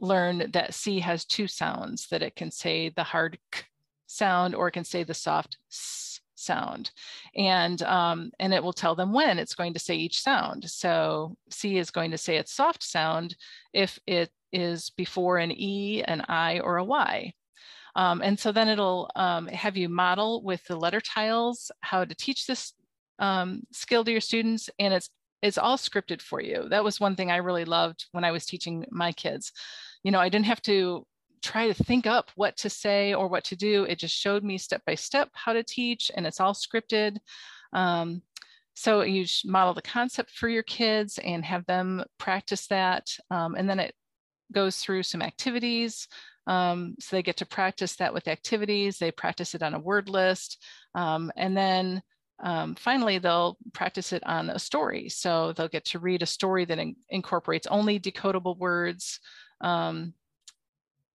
learn 0.00 0.50
that 0.52 0.74
C 0.74 1.00
has 1.00 1.24
two 1.24 1.46
sounds, 1.46 2.08
that 2.08 2.22
it 2.22 2.36
can 2.36 2.50
say 2.50 2.90
the 2.90 3.04
hard 3.04 3.38
k 3.50 3.62
sound 4.06 4.54
or 4.54 4.68
it 4.68 4.72
can 4.72 4.84
say 4.84 5.04
the 5.04 5.14
soft 5.14 5.56
s 5.70 6.11
sound. 6.42 6.90
And 7.36 7.82
um, 7.82 8.30
and 8.38 8.52
it 8.52 8.62
will 8.62 8.72
tell 8.72 8.94
them 8.94 9.12
when 9.12 9.38
it's 9.38 9.54
going 9.54 9.74
to 9.74 9.78
say 9.78 9.94
each 9.94 10.20
sound. 10.20 10.68
So 10.70 11.36
c 11.50 11.78
is 11.78 11.90
going 11.90 12.10
to 12.10 12.18
say 12.18 12.36
its 12.36 12.52
soft 12.52 12.82
sound 12.82 13.36
if 13.72 13.98
it 14.06 14.30
is 14.52 14.90
before 14.90 15.38
an 15.38 15.52
e 15.52 16.02
an 16.02 16.22
i 16.28 16.60
or 16.60 16.76
a 16.76 16.84
y. 16.84 17.32
Um, 17.94 18.22
and 18.22 18.38
so 18.38 18.52
then 18.52 18.68
it'll 18.68 19.10
um, 19.16 19.46
have 19.48 19.76
you 19.76 19.88
model 19.88 20.42
with 20.42 20.64
the 20.64 20.76
letter 20.76 21.00
tiles 21.00 21.70
how 21.80 22.04
to 22.04 22.14
teach 22.14 22.46
this 22.46 22.72
um, 23.18 23.62
skill 23.70 24.04
to 24.04 24.10
your 24.10 24.20
students 24.20 24.70
and 24.78 24.94
it's 24.94 25.10
it's 25.42 25.58
all 25.58 25.76
scripted 25.76 26.22
for 26.22 26.40
you. 26.40 26.68
That 26.68 26.84
was 26.84 27.00
one 27.00 27.16
thing 27.16 27.30
i 27.30 27.36
really 27.36 27.64
loved 27.64 28.06
when 28.12 28.24
i 28.24 28.30
was 28.30 28.46
teaching 28.46 28.84
my 28.90 29.12
kids. 29.12 29.52
You 30.02 30.10
know 30.10 30.20
i 30.20 30.28
didn't 30.28 30.46
have 30.46 30.62
to 30.62 31.06
try 31.42 31.66
to 31.66 31.84
think 31.84 32.06
up 32.06 32.30
what 32.36 32.56
to 32.58 32.70
say 32.70 33.14
or 33.14 33.28
what 33.28 33.44
to 33.44 33.56
do. 33.56 33.84
It 33.84 33.98
just 33.98 34.14
showed 34.14 34.44
me 34.44 34.58
step 34.58 34.82
by 34.86 34.94
step 34.94 35.28
how 35.32 35.52
to 35.52 35.62
teach, 35.62 36.10
and 36.16 36.26
it's 36.26 36.40
all 36.40 36.54
scripted. 36.54 37.18
Um, 37.72 38.22
so 38.74 39.02
you 39.02 39.26
model 39.44 39.74
the 39.74 39.82
concept 39.82 40.30
for 40.30 40.48
your 40.48 40.62
kids 40.62 41.18
and 41.18 41.44
have 41.44 41.66
them 41.66 42.04
practice 42.18 42.66
that. 42.68 43.08
Um, 43.30 43.54
and 43.54 43.68
then 43.68 43.78
it 43.78 43.94
goes 44.52 44.78
through 44.78 45.02
some 45.02 45.22
activities. 45.22 46.08
Um, 46.46 46.96
so 46.98 47.16
they 47.16 47.22
get 47.22 47.36
to 47.38 47.46
practice 47.46 47.96
that 47.96 48.14
with 48.14 48.28
activities. 48.28 48.98
They 48.98 49.10
practice 49.10 49.54
it 49.54 49.62
on 49.62 49.74
a 49.74 49.78
word 49.78 50.08
list. 50.08 50.62
Um, 50.94 51.30
and 51.36 51.56
then 51.56 52.02
um, 52.42 52.74
finally, 52.74 53.18
they'll 53.18 53.56
practice 53.72 54.12
it 54.12 54.22
on 54.26 54.50
a 54.50 54.58
story. 54.58 55.08
So 55.08 55.52
they'll 55.52 55.68
get 55.68 55.84
to 55.86 56.00
read 56.00 56.22
a 56.22 56.26
story 56.26 56.64
that 56.64 56.78
in 56.78 56.96
incorporates 57.08 57.68
only 57.68 58.00
decodable 58.00 58.58
words 58.58 59.20
um, 59.60 60.14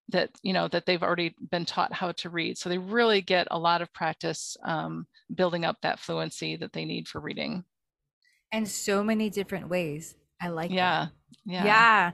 that, 0.09 0.31
you 0.41 0.53
know, 0.53 0.67
that 0.69 0.85
they've 0.85 1.03
already 1.03 1.35
been 1.51 1.65
taught 1.65 1.93
how 1.93 2.11
to 2.13 2.29
read. 2.29 2.57
So 2.57 2.69
they 2.69 2.77
really 2.77 3.21
get 3.21 3.47
a 3.51 3.59
lot 3.59 3.81
of 3.81 3.93
practice 3.93 4.55
um, 4.63 5.07
building 5.33 5.65
up 5.65 5.81
that 5.81 5.99
fluency 5.99 6.55
that 6.57 6.73
they 6.73 6.85
need 6.85 7.07
for 7.07 7.19
reading. 7.19 7.65
And 8.51 8.67
so 8.67 9.03
many 9.03 9.29
different 9.29 9.69
ways. 9.69 10.15
I 10.41 10.49
like 10.49 10.71
yeah. 10.71 11.07
that. 11.07 11.11
Yeah. 11.45 11.65
Yeah. 11.65 12.11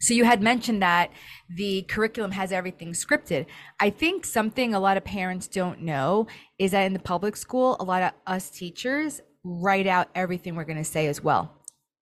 So 0.00 0.14
you 0.14 0.24
had 0.24 0.40
mentioned 0.40 0.82
that 0.82 1.10
the 1.50 1.82
curriculum 1.82 2.30
has 2.30 2.52
everything 2.52 2.92
scripted. 2.92 3.46
I 3.80 3.90
think 3.90 4.24
something 4.24 4.74
a 4.74 4.80
lot 4.80 4.96
of 4.96 5.04
parents 5.04 5.48
don't 5.48 5.82
know 5.82 6.28
is 6.58 6.70
that 6.70 6.82
in 6.82 6.92
the 6.92 6.98
public 7.00 7.36
school, 7.36 7.76
a 7.80 7.84
lot 7.84 8.02
of 8.02 8.12
us 8.26 8.48
teachers 8.48 9.20
write 9.44 9.86
out 9.86 10.08
everything 10.14 10.54
we're 10.54 10.64
going 10.64 10.78
to 10.78 10.84
say 10.84 11.08
as 11.08 11.22
well. 11.22 11.52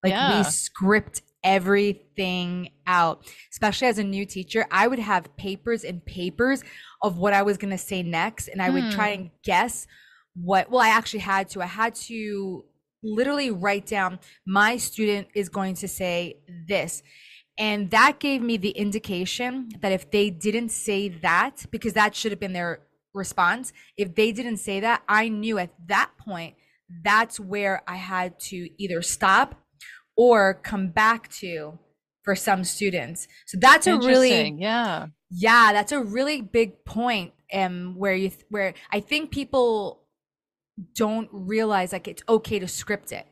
Like 0.03 0.13
Yeah. 0.13 0.39
we 0.39 0.45
script 0.45 1.23
everything 1.43 2.71
out. 2.87 3.25
Especially 3.51 3.89
as 3.89 3.99
a 3.99 4.05
new 4.05 4.27
teacher, 4.27 4.67
I 4.71 4.87
would 4.87 4.99
have 4.99 5.37
papers 5.37 5.85
and 5.85 6.05
papers 6.05 6.63
of 7.03 7.19
what 7.19 7.33
I 7.33 7.43
was 7.43 7.57
going 7.57 7.71
to 7.71 7.79
say 7.79 8.03
next 8.03 8.49
and 8.49 8.61
I 8.61 8.71
would 8.71 8.91
try 8.93 9.15
hmm. 9.15 9.23
and 9.23 9.31
guess 9.43 9.87
what 10.35 10.71
well 10.71 10.81
I 10.81 10.89
actually 10.89 11.21
had 11.21 11.49
to. 11.51 11.63
I 11.63 11.67
had 11.67 11.95
to 12.07 12.65
literally 13.03 13.51
write 13.51 13.87
down 13.87 14.19
my 14.47 14.77
student 14.77 15.29
is 15.35 15.49
going 15.49 15.75
to 15.75 15.89
say 15.89 16.37
this 16.69 17.03
and 17.61 17.91
that 17.91 18.19
gave 18.21 18.41
me 18.41 18.57
the 18.57 18.71
indication 18.71 19.69
that 19.83 19.93
if 19.93 20.11
they 20.11 20.31
didn't 20.31 20.71
say 20.71 21.09
that, 21.09 21.67
because 21.71 21.93
that 21.93 22.15
should 22.15 22.33
have 22.33 22.41
been 22.41 22.55
their 22.55 22.81
response, 23.13 23.75
if 23.99 24.15
they 24.15 24.33
didn't 24.33 24.57
say 24.57 24.81
that, 24.81 25.03
I 25.07 25.29
knew 25.29 25.59
at 25.59 25.69
that 25.87 26.11
point 26.19 26.55
that's 27.05 27.39
where 27.39 27.83
I 27.87 27.97
had 27.97 28.41
to 28.41 28.71
either 28.83 29.03
stop 29.03 29.60
or 30.21 30.55
come 30.55 30.89
back 30.89 31.29
to 31.29 31.79
for 32.23 32.35
some 32.37 32.65
students. 32.65 33.27
So 33.47 33.57
that's 33.61 33.87
a 33.87 33.97
really 33.97 34.57
yeah. 34.59 35.07
yeah, 35.31 35.73
that's 35.73 35.93
a 35.93 36.03
really 36.03 36.43
big 36.43 36.85
point 36.85 37.33
um 37.53 37.95
where 37.97 38.15
you 38.15 38.29
th- 38.29 38.45
where 38.51 38.75
I 38.93 39.01
think 39.01 39.31
people 39.31 40.03
don't 40.95 41.29
realize 41.33 41.93
like 41.93 42.09
it's 42.09 42.23
okay 42.29 42.59
to 42.59 42.69
script 42.69 43.13
it 43.13 43.27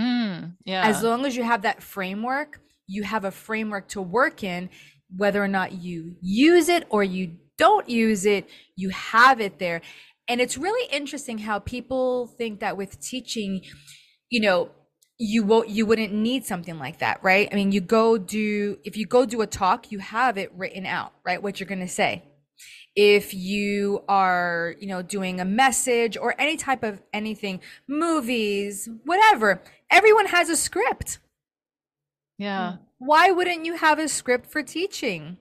Mm, 0.00 0.54
yeah. 0.64 0.86
as 0.86 1.02
long 1.02 1.26
as 1.26 1.36
you 1.36 1.42
have 1.42 1.62
that 1.62 1.82
framework, 1.82 2.60
you 2.86 3.02
have 3.02 3.24
a 3.24 3.30
framework 3.30 3.88
to 3.88 4.00
work 4.00 4.44
in, 4.44 4.70
whether 5.16 5.42
or 5.42 5.48
not 5.48 5.72
you 5.72 6.16
use 6.20 6.68
it 6.68 6.84
or 6.88 7.02
you 7.02 7.36
don't 7.56 7.88
use 7.88 8.24
it, 8.24 8.48
you 8.76 8.90
have 8.90 9.40
it 9.40 9.58
there. 9.58 9.80
And 10.28 10.40
it's 10.40 10.56
really 10.56 10.88
interesting 10.92 11.38
how 11.38 11.58
people 11.58 12.26
think 12.26 12.60
that 12.60 12.76
with 12.76 13.00
teaching, 13.00 13.62
you 14.30 14.40
know, 14.40 14.70
you 15.18 15.42
won't 15.42 15.68
you 15.68 15.84
wouldn't 15.86 16.12
need 16.12 16.44
something 16.46 16.78
like 16.78 17.00
that, 17.00 17.22
right? 17.22 17.48
I 17.50 17.54
mean, 17.54 17.72
you 17.72 17.80
go 17.80 18.18
do 18.18 18.78
if 18.84 18.96
you 18.96 19.06
go 19.06 19.26
do 19.26 19.40
a 19.42 19.46
talk, 19.46 19.90
you 19.92 19.98
have 19.98 20.38
it 20.38 20.52
written 20.54 20.86
out, 20.86 21.12
right? 21.24 21.42
What 21.42 21.58
you're 21.60 21.68
going 21.68 21.80
to 21.80 21.88
say. 21.88 22.24
If 22.96 23.32
you 23.34 24.02
are, 24.08 24.74
you 24.80 24.88
know, 24.88 25.02
doing 25.02 25.40
a 25.40 25.44
message 25.44 26.16
or 26.16 26.34
any 26.38 26.56
type 26.56 26.82
of 26.82 27.00
anything, 27.12 27.60
movies, 27.86 28.88
whatever, 29.04 29.62
everyone 29.90 30.26
has 30.26 30.48
a 30.48 30.56
script. 30.56 31.18
yeah. 32.38 32.76
Why 32.98 33.30
wouldn't 33.30 33.64
you 33.64 33.76
have 33.76 33.98
a 34.00 34.08
script 34.08 34.50
for 34.50 34.62
teaching? 34.62 35.36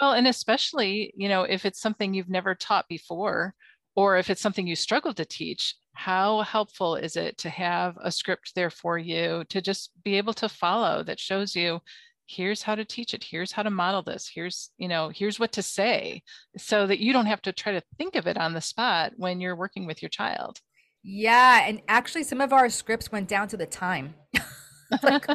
Well, 0.00 0.12
and 0.12 0.26
especially, 0.26 1.14
you 1.16 1.28
know, 1.28 1.44
if 1.44 1.64
it's 1.64 1.80
something 1.80 2.12
you've 2.14 2.28
never 2.28 2.54
taught 2.54 2.88
before, 2.88 3.54
or 3.94 4.16
if 4.16 4.30
it's 4.30 4.40
something 4.40 4.66
you 4.66 4.76
struggle 4.76 5.14
to 5.14 5.24
teach, 5.24 5.74
how 5.92 6.42
helpful 6.42 6.96
is 6.96 7.16
it 7.16 7.38
to 7.38 7.50
have 7.50 7.96
a 8.02 8.10
script 8.10 8.52
there 8.54 8.70
for 8.70 8.98
you 8.98 9.44
to 9.48 9.60
just 9.60 9.90
be 10.02 10.16
able 10.16 10.34
to 10.34 10.48
follow 10.48 11.02
that 11.04 11.20
shows 11.20 11.54
you 11.54 11.80
here's 12.26 12.62
how 12.62 12.74
to 12.74 12.84
teach 12.86 13.12
it 13.12 13.22
here's 13.22 13.52
how 13.52 13.62
to 13.62 13.70
model 13.70 14.02
this 14.02 14.30
here's 14.34 14.70
you 14.78 14.88
know 14.88 15.10
here's 15.14 15.38
what 15.38 15.52
to 15.52 15.62
say 15.62 16.22
so 16.56 16.86
that 16.86 16.98
you 16.98 17.12
don't 17.12 17.26
have 17.26 17.42
to 17.42 17.52
try 17.52 17.70
to 17.70 17.82
think 17.98 18.16
of 18.16 18.26
it 18.26 18.38
on 18.38 18.54
the 18.54 18.60
spot 18.62 19.12
when 19.16 19.40
you're 19.40 19.54
working 19.54 19.86
with 19.86 20.02
your 20.02 20.08
child 20.08 20.58
Yeah, 21.04 21.66
and 21.68 21.82
actually 21.86 22.22
some 22.22 22.40
of 22.40 22.52
our 22.52 22.70
scripts 22.70 23.12
went 23.12 23.28
down 23.28 23.46
to 23.48 23.58
the 23.58 23.66
time. 23.66 24.14
like 25.02 25.26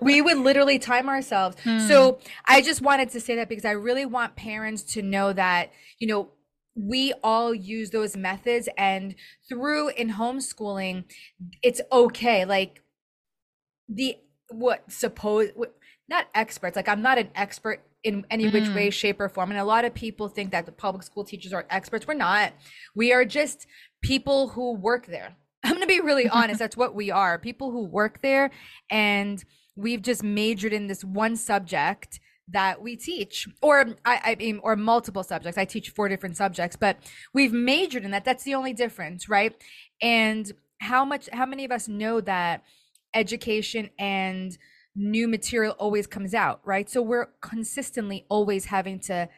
we 0.00 0.22
would 0.22 0.38
literally 0.38 0.78
time 0.78 1.08
ourselves. 1.08 1.56
So 1.88 2.12
hmm. 2.12 2.28
I 2.46 2.62
just 2.62 2.82
wanted 2.82 3.10
to 3.10 3.20
say 3.20 3.34
that 3.36 3.48
because 3.48 3.64
I 3.64 3.72
really 3.72 4.06
want 4.06 4.36
parents 4.36 4.82
to 4.94 5.02
know 5.02 5.32
that, 5.32 5.72
you 5.98 6.06
know, 6.06 6.30
we 6.74 7.12
all 7.22 7.54
use 7.54 7.90
those 7.90 8.16
methods 8.16 8.68
and 8.78 9.14
through 9.48 9.90
in 9.90 10.12
homeschooling, 10.12 11.04
it's 11.62 11.80
okay. 11.90 12.44
Like 12.44 12.82
the 13.88 14.16
what 14.50 14.90
suppose 14.90 15.50
what, 15.54 15.74
not 16.08 16.26
experts, 16.34 16.76
like 16.76 16.88
I'm 16.88 17.02
not 17.02 17.18
an 17.18 17.30
expert 17.34 17.82
in 18.04 18.26
any 18.30 18.48
which 18.48 18.68
way, 18.70 18.88
mm. 18.88 18.92
shape, 18.92 19.20
or 19.20 19.28
form. 19.28 19.50
And 19.50 19.60
a 19.60 19.64
lot 19.64 19.84
of 19.84 19.94
people 19.94 20.28
think 20.28 20.50
that 20.50 20.66
the 20.66 20.72
public 20.72 21.02
school 21.02 21.24
teachers 21.24 21.52
are 21.52 21.66
experts. 21.70 22.06
We're 22.06 22.14
not. 22.14 22.52
We 22.94 23.12
are 23.12 23.24
just 23.24 23.66
people 24.02 24.48
who 24.48 24.74
work 24.74 25.06
there. 25.06 25.36
I'm 25.64 25.72
going 25.72 25.82
to 25.82 25.86
be 25.86 26.00
really 26.00 26.28
honest. 26.28 26.58
That's 26.58 26.76
what 26.76 26.94
we 26.94 27.10
are 27.10 27.38
people 27.38 27.70
who 27.70 27.84
work 27.84 28.20
there. 28.22 28.50
And 28.90 29.42
we've 29.76 30.02
just 30.02 30.22
majored 30.22 30.72
in 30.72 30.88
this 30.88 31.04
one 31.04 31.36
subject 31.36 32.20
that 32.48 32.82
we 32.82 32.96
teach 32.96 33.48
or 33.62 33.94
I, 34.04 34.20
I 34.24 34.34
mean 34.34 34.60
or 34.62 34.76
multiple 34.76 35.22
subjects. 35.22 35.56
I 35.56 35.64
teach 35.64 35.90
four 35.90 36.08
different 36.08 36.36
subjects 36.36 36.76
but 36.76 36.98
we've 37.32 37.52
majored 37.52 38.04
in 38.04 38.10
that. 38.10 38.24
That's 38.24 38.44
the 38.44 38.54
only 38.54 38.72
difference 38.72 39.28
right? 39.28 39.54
And 40.00 40.50
how 40.80 41.04
much 41.04 41.28
how 41.32 41.46
many 41.46 41.64
of 41.64 41.70
us 41.70 41.88
know 41.88 42.20
that 42.20 42.64
education 43.14 43.90
and 43.98 44.56
new 44.94 45.28
material 45.28 45.74
always 45.78 46.06
comes 46.06 46.34
out 46.34 46.60
right? 46.64 46.90
So 46.90 47.00
we're 47.00 47.28
consistently 47.40 48.26
always 48.28 48.66
having 48.66 48.98
to 49.00 49.28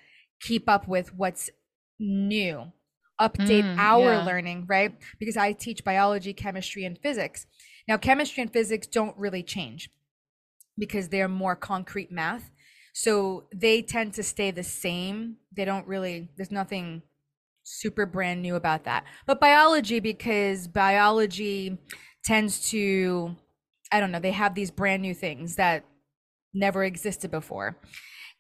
keep 0.41 0.69
up 0.69 0.89
with 0.89 1.15
what's 1.15 1.51
new 1.99 2.73
update 3.21 3.63
Mm, 3.65 3.77
our 3.79 4.15
yeah. 4.15 4.25
learning 4.25 4.65
right? 4.67 4.97
Because 5.19 5.37
i 5.37 5.53
teach 5.53 5.85
biology 5.85 6.33
chemistry 6.33 6.85
and 6.85 6.99
physics. 6.99 7.47
Now 7.87 7.99
chemistry 7.99 8.43
and 8.43 8.53
physics 8.53 8.87
don't 8.87 9.17
really 9.17 9.43
change 9.43 9.91
because 10.77 11.09
they're 11.09 11.29
more 11.29 11.55
concrete 11.55 12.11
math 12.11 12.51
so 12.95 13.49
they 13.55 13.83
tend 13.83 14.15
to 14.15 14.23
stay 14.23 14.53
the 14.53 14.63
same. 14.63 15.39
They 15.53 15.67
don't 15.67 15.87
really 15.89 16.31
there's 16.37 16.53
nothing 16.53 17.03
super 17.65 18.07
brand 18.07 18.43
new 18.43 18.55
about 18.57 18.85
that. 18.85 19.05
But 19.27 19.41
biology 19.41 20.01
because 20.01 20.69
biology 20.69 21.79
tends 22.25 22.71
to 22.71 23.37
i 23.93 24.01
don't 24.01 24.11
know 24.13 24.19
they 24.21 24.33
have 24.33 24.55
these 24.55 24.71
brand 24.71 25.03
new 25.03 25.15
things 25.15 25.57
that 25.57 25.85
never 26.55 26.85
existed 26.85 27.31
before. 27.31 27.79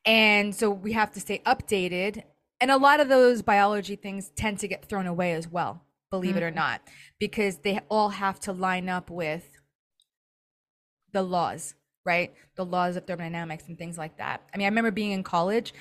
And 0.06 0.54
so 0.54 0.70
we 0.70 0.92
have 0.92 1.12
to 1.12 1.20
stay 1.20 1.40
updated. 1.46 2.23
And 2.61 2.70
a 2.70 2.76
lot 2.78 3.00
of 3.00 3.08
those 3.08 3.42
biology 3.42 3.96
things 3.96 4.30
tend 4.37 4.58
to 4.61 4.68
get 4.68 4.87
thrown 4.88 5.06
away 5.06 5.32
as 5.32 5.49
well 5.49 5.82
believe 6.11 6.37
it 6.37 6.44
or 6.44 6.52
Mhm. 6.52 6.54
not 6.54 6.80
because 7.18 7.58
they 7.58 7.80
all 7.90 8.11
have 8.11 8.38
to 8.40 8.52
line 8.52 8.88
up 8.88 9.11
with 9.11 9.58
the 11.12 11.23
laws 11.23 11.75
right? 12.04 12.34
The 12.56 12.64
laws 12.64 12.96
of 12.96 13.06
thermodynamics 13.06 13.64
and 13.68 13.78
things 13.78 13.99
like 13.99 14.18
that. 14.18 14.42
I 14.52 14.58
mean 14.58 14.66
i 14.66 14.68
remember 14.68 14.90
being 14.90 15.12
in 15.12 15.23
college 15.23 15.75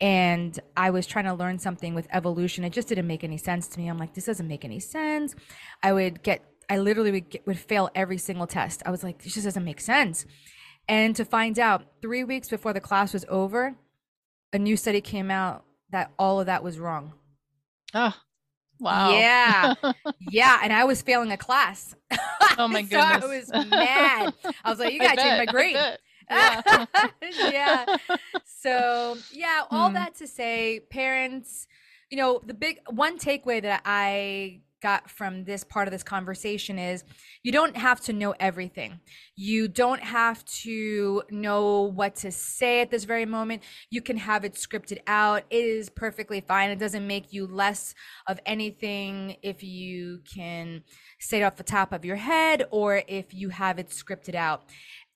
and 0.00 0.58
i 0.76 0.90
was 0.90 1.06
trying 1.06 1.26
to 1.26 1.34
learn 1.34 1.58
something 1.58 1.94
with 1.94 2.06
evolution. 2.12 2.64
It 2.64 2.72
just 2.72 2.88
didn't 2.88 3.06
make 3.06 3.24
any 3.24 3.38
sense 3.38 3.66
to 3.68 3.78
me. 3.78 3.88
I'm 3.88 3.98
like 3.98 4.14
this 4.14 4.26
doesn't 4.26 4.48
make 4.48 4.64
any 4.64 4.80
sense. 4.80 5.34
I 5.82 5.92
would 5.92 6.22
get 6.22 6.44
i 6.68 6.78
literally 6.78 7.10
would, 7.10 7.30
get, 7.30 7.46
would 7.46 7.58
fail 7.58 7.90
every 7.94 8.18
single 8.18 8.46
test. 8.46 8.82
I 8.86 8.90
was 8.90 9.02
like 9.02 9.22
this 9.22 9.34
just 9.34 9.44
doesn't 9.44 9.64
make 9.64 9.80
sense. 9.80 10.26
And 10.88 11.14
to 11.16 11.24
find 11.24 11.58
out 11.58 11.84
three 12.02 12.24
weeks 12.24 12.48
before 12.48 12.72
the 12.72 12.80
class 12.80 13.12
was 13.12 13.24
over 13.28 13.76
a 14.52 14.58
new 14.58 14.76
study 14.76 15.00
came 15.00 15.30
out 15.30 15.64
that 15.90 16.10
all 16.18 16.40
of 16.40 16.46
that 16.46 16.64
was 16.64 16.78
wrong. 16.78 17.14
Oh 17.94 18.14
wow. 18.80 19.10
Yeah. 19.10 19.74
yeah 20.20 20.58
and 20.62 20.72
i 20.72 20.84
was 20.84 21.02
failing 21.02 21.30
a 21.32 21.36
class. 21.36 21.94
Oh 22.58 22.66
my 22.68 22.82
so 22.84 22.98
i 22.98 23.18
was 23.24 23.50
mad. 23.52 24.32
I 24.64 24.70
was 24.70 24.78
like 24.78 24.92
you 24.92 25.00
gotta 25.06 25.16
change 25.16 25.38
my 25.38 25.46
grade. 25.46 25.76
yeah. 26.30 26.62
Yeah. 27.48 27.86
So, 28.44 29.16
yeah, 29.30 29.62
all 29.70 29.88
Hmm. 29.88 29.94
that 29.94 30.14
to 30.16 30.26
say, 30.26 30.80
parents, 30.90 31.66
you 32.10 32.16
know, 32.18 32.40
the 32.44 32.54
big 32.54 32.78
one 32.88 33.18
takeaway 33.18 33.62
that 33.62 33.82
I 33.84 34.60
got 34.80 35.10
from 35.10 35.44
this 35.44 35.64
part 35.64 35.88
of 35.88 35.92
this 35.92 36.02
conversation 36.02 36.78
is 36.78 37.04
you 37.42 37.52
don't 37.52 37.76
have 37.76 38.00
to 38.02 38.12
know 38.12 38.34
everything. 38.40 39.00
You 39.36 39.68
don't 39.68 40.02
have 40.02 40.44
to 40.62 41.22
know 41.30 41.82
what 41.82 42.16
to 42.16 42.32
say 42.32 42.80
at 42.80 42.90
this 42.90 43.04
very 43.04 43.26
moment. 43.26 43.62
You 43.90 44.02
can 44.02 44.16
have 44.16 44.44
it 44.44 44.54
scripted 44.54 44.98
out. 45.06 45.44
It 45.50 45.64
is 45.64 45.88
perfectly 45.90 46.40
fine. 46.40 46.70
It 46.70 46.78
doesn't 46.78 47.06
make 47.06 47.32
you 47.32 47.46
less 47.46 47.94
of 48.26 48.40
anything 48.46 49.36
if 49.42 49.62
you 49.62 50.20
can 50.34 50.82
say 51.18 51.40
it 51.40 51.44
off 51.44 51.56
the 51.56 51.62
top 51.62 51.92
of 51.92 52.04
your 52.04 52.16
head 52.16 52.64
or 52.70 53.02
if 53.06 53.32
you 53.34 53.50
have 53.50 53.78
it 53.78 53.90
scripted 53.90 54.34
out 54.34 54.64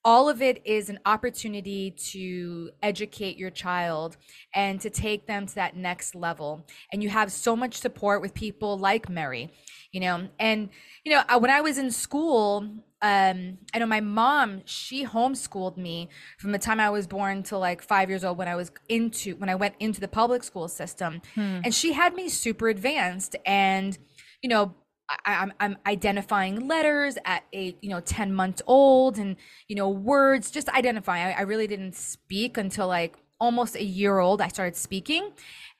all 0.04 0.28
of 0.28 0.42
it 0.42 0.60
is 0.66 0.90
an 0.90 0.98
opportunity 1.06 1.90
to 1.90 2.70
educate 2.82 3.38
your 3.38 3.50
child 3.50 4.16
and 4.54 4.80
to 4.80 4.90
take 4.90 5.26
them 5.26 5.46
to 5.46 5.54
that 5.54 5.76
next 5.76 6.14
level. 6.14 6.66
And 6.92 7.02
you 7.02 7.08
have 7.08 7.32
so 7.32 7.56
much 7.56 7.78
support 7.78 8.20
with 8.20 8.34
people 8.34 8.76
like 8.76 9.08
Merry, 9.08 9.50
you 9.92 10.00
know. 10.00 10.28
And, 10.38 10.68
you 11.04 11.12
know, 11.12 11.38
when 11.38 11.50
I 11.50 11.62
was 11.62 11.78
in 11.78 11.90
school, 11.90 12.68
um, 13.00 13.58
I 13.72 13.78
know 13.78 13.86
my 13.86 14.00
mom, 14.00 14.62
she 14.66 15.06
homeschooled 15.06 15.78
me 15.78 16.10
from 16.38 16.52
the 16.52 16.58
time 16.58 16.80
I 16.80 16.90
was 16.90 17.06
born 17.06 17.42
to 17.44 17.56
like 17.56 17.82
five 17.82 18.08
years 18.10 18.24
old 18.24 18.36
when 18.36 18.48
I 18.48 18.56
was 18.56 18.70
into, 18.88 19.36
when 19.36 19.48
I 19.48 19.54
went 19.54 19.74
into 19.80 20.00
the 20.00 20.08
public 20.08 20.42
school 20.42 20.68
system. 20.68 21.22
Hmm. 21.34 21.60
And 21.64 21.74
she 21.74 21.92
had 21.92 22.14
me 22.14 22.28
super 22.28 22.68
advanced. 22.68 23.36
And, 23.46 23.96
you 24.42 24.50
know, 24.50 24.74
I, 25.08 25.42
am 25.42 25.52
I'm 25.60 25.76
identifying 25.86 26.66
letters 26.66 27.18
at 27.24 27.44
eight, 27.52 27.78
you 27.82 27.90
know, 27.90 28.00
10 28.00 28.32
months 28.32 28.62
old 28.66 29.18
and, 29.18 29.36
you 29.68 29.76
know, 29.76 29.88
words, 29.88 30.50
just 30.50 30.68
identifying. 30.70 31.26
I, 31.26 31.40
I 31.40 31.42
really 31.42 31.66
didn't 31.66 31.94
speak 31.94 32.56
until 32.56 32.88
like 32.88 33.16
almost 33.40 33.76
a 33.76 33.84
year 33.84 34.18
old. 34.18 34.40
I 34.40 34.48
started 34.48 34.76
speaking. 34.76 35.32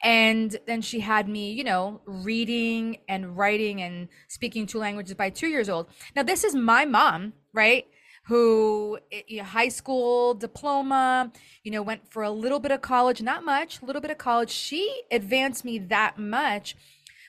And 0.03 0.57
then 0.67 0.83
she 0.83 1.01
had 1.01 1.29
me, 1.29 1.53
you 1.53 1.65
know, 1.65 2.01
reading 2.05 2.99
and 3.09 3.37
writing 3.37 3.81
and 3.81 4.09
speaking 4.29 4.67
two 4.67 4.79
languages 4.79 5.15
by 5.15 5.31
two 5.31 5.47
years 5.47 5.69
old. 5.69 5.87
Now, 6.15 6.23
this 6.23 6.45
is 6.45 6.55
my 6.55 6.85
mom, 6.85 7.33
right? 7.55 7.87
Who, 8.27 8.99
eh, 9.11 9.23
you 9.27 9.39
know, 9.39 9.45
high 9.45 9.69
school 9.69 10.35
diploma, 10.35 11.33
you 11.63 11.71
know, 11.71 11.83
went 11.83 12.11
for 12.11 12.23
a 12.23 12.31
little 12.31 12.61
bit 12.61 12.73
of 12.73 12.83
college, 12.83 13.23
not 13.23 13.45
much, 13.45 13.81
a 13.81 13.87
little 13.87 14.03
bit 14.03 14.11
of 14.11 14.19
college. 14.19 14.51
She 14.51 15.03
advanced 15.11 15.65
me 15.65 15.79
that 15.79 16.19
much 16.19 16.77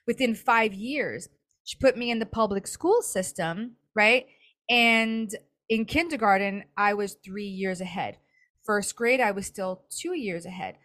within 0.06 0.36
five 0.36 0.74
years 0.74 1.30
she 1.66 1.78
put 1.78 1.98
me 1.98 2.12
in 2.12 2.20
the 2.20 2.26
public 2.26 2.68
school 2.68 3.02
system, 3.02 3.72
right? 3.96 4.28
And 4.70 5.36
in 5.68 5.86
kindergarten, 5.86 6.64
I 6.78 6.94
was 6.94 7.18
three 7.26 7.48
years 7.48 7.82
ahead. 7.82 8.18
First 8.64 8.96
grade, 8.96 9.20
I 9.20 9.32
was 9.32 9.48
still 9.48 9.82
two 9.90 10.14
years 10.14 10.46
ahead. 10.46 10.78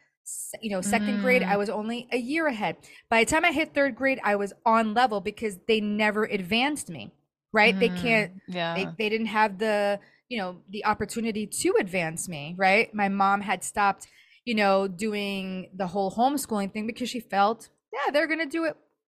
You 0.60 0.70
know, 0.70 0.80
second 0.80 1.18
mm. 1.18 1.22
grade, 1.22 1.42
I 1.42 1.54
mm. 1.54 1.58
was 1.58 1.68
only 1.70 2.08
a 2.10 2.16
year 2.16 2.46
ahead. 2.46 2.76
By 3.08 3.24
the 3.24 3.30
time 3.30 3.44
I 3.44 3.52
hit 3.52 3.74
third 3.74 3.94
grade, 3.94 4.20
I 4.24 4.36
was 4.36 4.52
on 4.64 4.94
level 4.94 5.20
because 5.20 5.58
they 5.68 5.80
never 5.80 6.24
advanced 6.24 6.88
me, 6.88 7.12
right? 7.52 7.74
Mm. 7.74 7.80
They 7.80 7.88
can't, 7.88 8.32
yeah. 8.48 8.74
they, 8.74 8.86
they 8.96 9.08
didn't 9.08 9.26
have 9.26 9.58
the, 9.58 10.00
you 10.28 10.38
know, 10.38 10.58
the 10.70 10.84
opportunity 10.86 11.46
to 11.46 11.74
advance 11.78 12.28
me, 12.28 12.54
right? 12.56 12.94
My 12.94 13.08
mom 13.08 13.42
had 13.42 13.64
stopped, 13.64 14.06
you 14.44 14.54
know, 14.54 14.88
doing 14.88 15.70
the 15.74 15.88
whole 15.88 16.10
homeschooling 16.12 16.72
thing 16.72 16.86
because 16.86 17.10
she 17.10 17.20
felt, 17.20 17.68
yeah, 17.92 18.12
they're 18.12 18.28
going 18.28 18.38
to 18.38 18.46
do 18.46 18.64
it, 18.64 18.76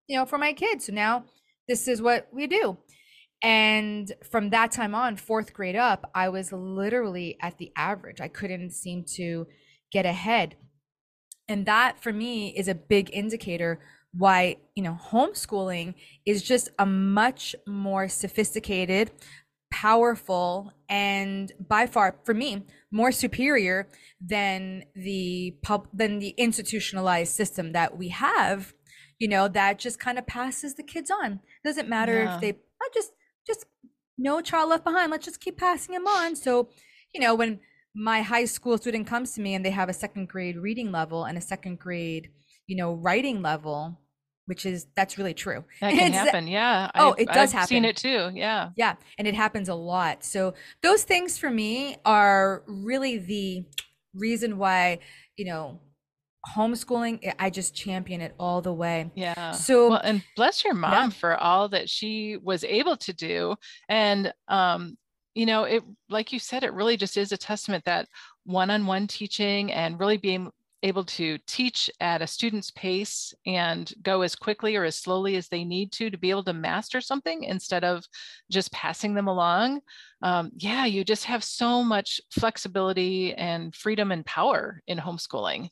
you 0.08 0.18
know, 0.18 0.25
for 0.25 0.38
my 0.38 0.53
kids. 0.53 0.86
So 0.86 0.94
now 0.94 1.25
this 1.68 1.88
is 1.88 2.01
what 2.01 2.27
we 2.32 2.48
do. 2.48 2.77
And 3.44 4.12
from 4.30 4.51
that 4.51 4.72
time 4.72 4.94
on, 4.94 5.15
fourth 5.15 5.53
grade 5.53 5.75
up, 5.75 6.10
I 6.13 6.30
was 6.30 6.51
literally 6.51 7.38
at 7.41 7.58
the 7.58 7.72
average. 7.75 8.22
I 8.22 8.27
couldn't 8.27 8.72
seem 8.72 9.03
to 9.15 9.48
get 9.91 10.06
ahead. 10.06 10.56
And 11.48 11.65
that 11.65 12.01
for 12.01 12.13
me 12.13 12.56
is 12.56 12.68
a 12.68 12.75
big 12.75 13.10
indicator 13.12 13.80
why, 14.13 14.58
you 14.75 14.84
know, 14.84 14.98
homeschooling 15.10 15.96
is 16.25 16.44
just 16.44 16.70
a 16.77 16.86
much 16.86 17.56
more 17.65 18.08
sophisticated, 18.10 19.12
powerful, 19.72 20.74
and 20.89 21.51
by 21.68 21.88
far 21.88 22.20
for 22.25 22.34
me, 22.34 22.65
more 22.91 23.12
superior 23.12 23.88
than 24.20 24.84
the 24.96 25.56
pub 25.63 25.88
than 25.94 26.20
the 26.20 26.30
institutionalized 26.38 27.34
system 27.34 27.72
that 27.72 27.98
we 27.98 28.10
have 28.10 28.74
you 29.21 29.27
know 29.27 29.47
that 29.47 29.77
just 29.77 29.99
kind 29.99 30.17
of 30.17 30.25
passes 30.25 30.73
the 30.73 30.83
kids 30.83 31.11
on. 31.11 31.41
Doesn't 31.63 31.87
matter 31.87 32.23
yeah. 32.23 32.35
if 32.35 32.41
they 32.41 32.49
I 32.49 32.89
just 32.91 33.11
just 33.45 33.65
no 34.17 34.41
child 34.41 34.71
left 34.71 34.83
behind. 34.83 35.11
Let's 35.11 35.25
just 35.25 35.39
keep 35.39 35.57
passing 35.57 35.93
them 35.93 36.07
on. 36.07 36.35
So 36.35 36.69
you 37.13 37.21
know 37.21 37.35
when 37.35 37.59
my 37.93 38.23
high 38.23 38.45
school 38.45 38.79
student 38.79 39.05
comes 39.05 39.33
to 39.33 39.41
me 39.41 39.53
and 39.53 39.63
they 39.63 39.69
have 39.69 39.89
a 39.89 39.93
second 39.93 40.27
grade 40.27 40.57
reading 40.57 40.91
level 40.91 41.25
and 41.25 41.37
a 41.37 41.41
second 41.41 41.77
grade 41.77 42.29
you 42.65 42.75
know 42.75 42.93
writing 42.93 43.43
level 43.43 43.99
which 44.47 44.65
is 44.65 44.88
that's 44.95 45.19
really 45.19 45.36
true. 45.36 45.63
That 45.81 45.93
can 45.97 46.12
happen. 46.12 46.47
Yeah. 46.47 46.89
oh 46.95 47.12
I've, 47.12 47.19
it 47.19 47.27
does 47.27 47.38
I've 47.38 47.51
happen. 47.51 47.67
seen 47.67 47.86
it 47.86 47.95
too. 47.95 48.31
Yeah. 48.34 48.71
Yeah. 48.75 48.95
And 49.19 49.27
it 49.27 49.36
happens 49.36 49.69
a 49.69 49.75
lot. 49.75 50.23
So 50.23 50.55
those 50.81 51.03
things 51.03 51.38
for 51.38 51.51
me 51.51 51.97
are 52.05 52.63
really 52.65 53.19
the 53.19 53.65
reason 54.15 54.57
why 54.57 54.97
you 55.38 55.45
know 55.45 55.79
homeschooling 56.47 57.34
i 57.38 57.49
just 57.49 57.75
champion 57.75 58.21
it 58.21 58.34
all 58.39 58.62
the 58.62 58.73
way. 58.73 59.12
Yeah. 59.15 59.51
So 59.51 59.91
well, 59.91 60.01
and 60.04 60.23
bless 60.36 60.63
your 60.63 60.73
mom 60.73 60.91
yeah. 60.91 61.10
for 61.10 61.38
all 61.38 61.69
that 61.69 61.89
she 61.89 62.38
was 62.41 62.63
able 62.63 62.97
to 62.97 63.13
do. 63.13 63.56
And 63.89 64.34
um 64.47 64.97
you 65.36 65.45
know 65.45 65.63
it 65.63 65.84
like 66.10 66.34
you 66.34 66.39
said 66.39 66.63
it 66.63 66.73
really 66.73 66.97
just 66.97 67.15
is 67.17 67.32
a 67.32 67.38
testament 67.38 67.86
that 67.86 68.08
one-on-one 68.45 69.08
teaching 69.08 69.71
and 69.71 69.99
really 69.99 70.17
being 70.17 70.49
able 70.84 71.04
to 71.06 71.38
teach 71.45 71.91
at 71.99 72.23
a 72.23 72.27
student's 72.27 72.71
pace 72.71 73.34
and 73.45 73.93
go 74.01 74.23
as 74.23 74.36
quickly 74.36 74.75
or 74.75 74.84
as 74.84 74.95
slowly 74.95 75.36
as 75.36 75.47
they 75.47 75.63
need 75.63 75.91
to 75.91 76.10
to 76.10 76.17
be 76.17 76.32
able 76.32 76.43
to 76.43 76.54
master 76.54 76.99
something 76.99 77.43
instead 77.43 77.84
of 77.84 78.04
just 78.49 78.71
passing 78.71 79.13
them 79.13 79.27
along 79.27 79.80
um, 80.23 80.51
yeah 80.58 80.86
you 80.86 81.04
just 81.04 81.25
have 81.25 81.43
so 81.43 81.84
much 81.84 82.19
flexibility 82.32 83.34
and 83.36 83.75
freedom 83.75 84.12
and 84.12 84.25
power 84.25 84.82
in 84.88 84.97
homeschooling 84.97 85.69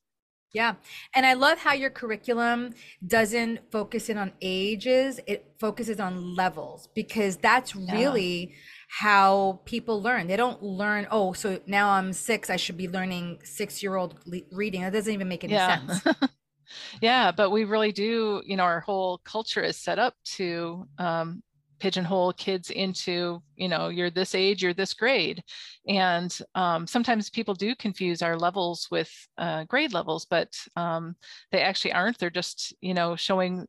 yeah. 0.54 0.76
And 1.14 1.26
I 1.26 1.34
love 1.34 1.60
how 1.60 1.74
your 1.74 1.90
curriculum 1.90 2.74
doesn't 3.06 3.72
focus 3.72 4.10
in 4.10 4.18
on 4.18 4.32
ages, 4.42 5.20
it 5.28 5.54
focuses 5.60 6.00
on 6.00 6.36
levels 6.36 6.88
because 6.96 7.38
that's 7.38 7.76
really 7.76 8.56
how 8.90 9.62
people 9.66 10.02
learn. 10.02 10.28
They 10.28 10.36
don't 10.36 10.62
learn, 10.64 11.08
oh, 11.12 11.34
so 11.34 11.60
now 11.68 11.90
I'm 11.90 12.12
six, 12.14 12.50
I 12.50 12.56
should 12.56 12.78
be 12.78 12.88
learning 12.88 13.40
six 13.44 13.84
year 13.84 13.96
old 13.96 14.20
le- 14.26 14.42
reading. 14.52 14.82
That 14.82 14.94
doesn't 14.94 15.14
even 15.14 15.28
make 15.28 15.44
any 15.44 15.54
yeah. 15.54 15.86
sense. 15.86 16.18
yeah. 17.02 17.32
But 17.32 17.52
we 17.52 17.66
really 17.66 17.92
do, 17.92 18.42
you 18.46 18.58
know, 18.58 18.64
our 18.64 18.80
whole 18.80 19.20
culture 19.20 19.62
is 19.62 19.78
set 19.78 20.00
up 20.00 20.16
to 20.38 20.88
um, 20.98 21.44
pigeonhole 21.80 22.34
kids 22.34 22.70
into 22.70 23.42
you 23.56 23.68
know 23.68 23.90
you're 23.90 24.10
this 24.10 24.36
age 24.36 24.62
you're 24.64 24.74
this 24.74 24.94
grade. 24.94 25.44
And 25.88 26.38
um, 26.56 26.86
sometimes 26.88 27.30
people 27.30 27.54
do 27.54 27.76
confuse 27.76 28.22
our 28.22 28.38
levels 28.38 28.88
with 28.92 29.12
uh, 29.38 29.64
grade 29.66 29.94
levels 29.94 30.26
but 30.30 30.54
um, 30.76 31.16
they 31.52 31.62
actually 31.62 31.94
aren't. 31.94 32.18
They're 32.18 32.30
just 32.30 32.74
you 32.82 32.94
know 32.94 33.16
showing 33.16 33.66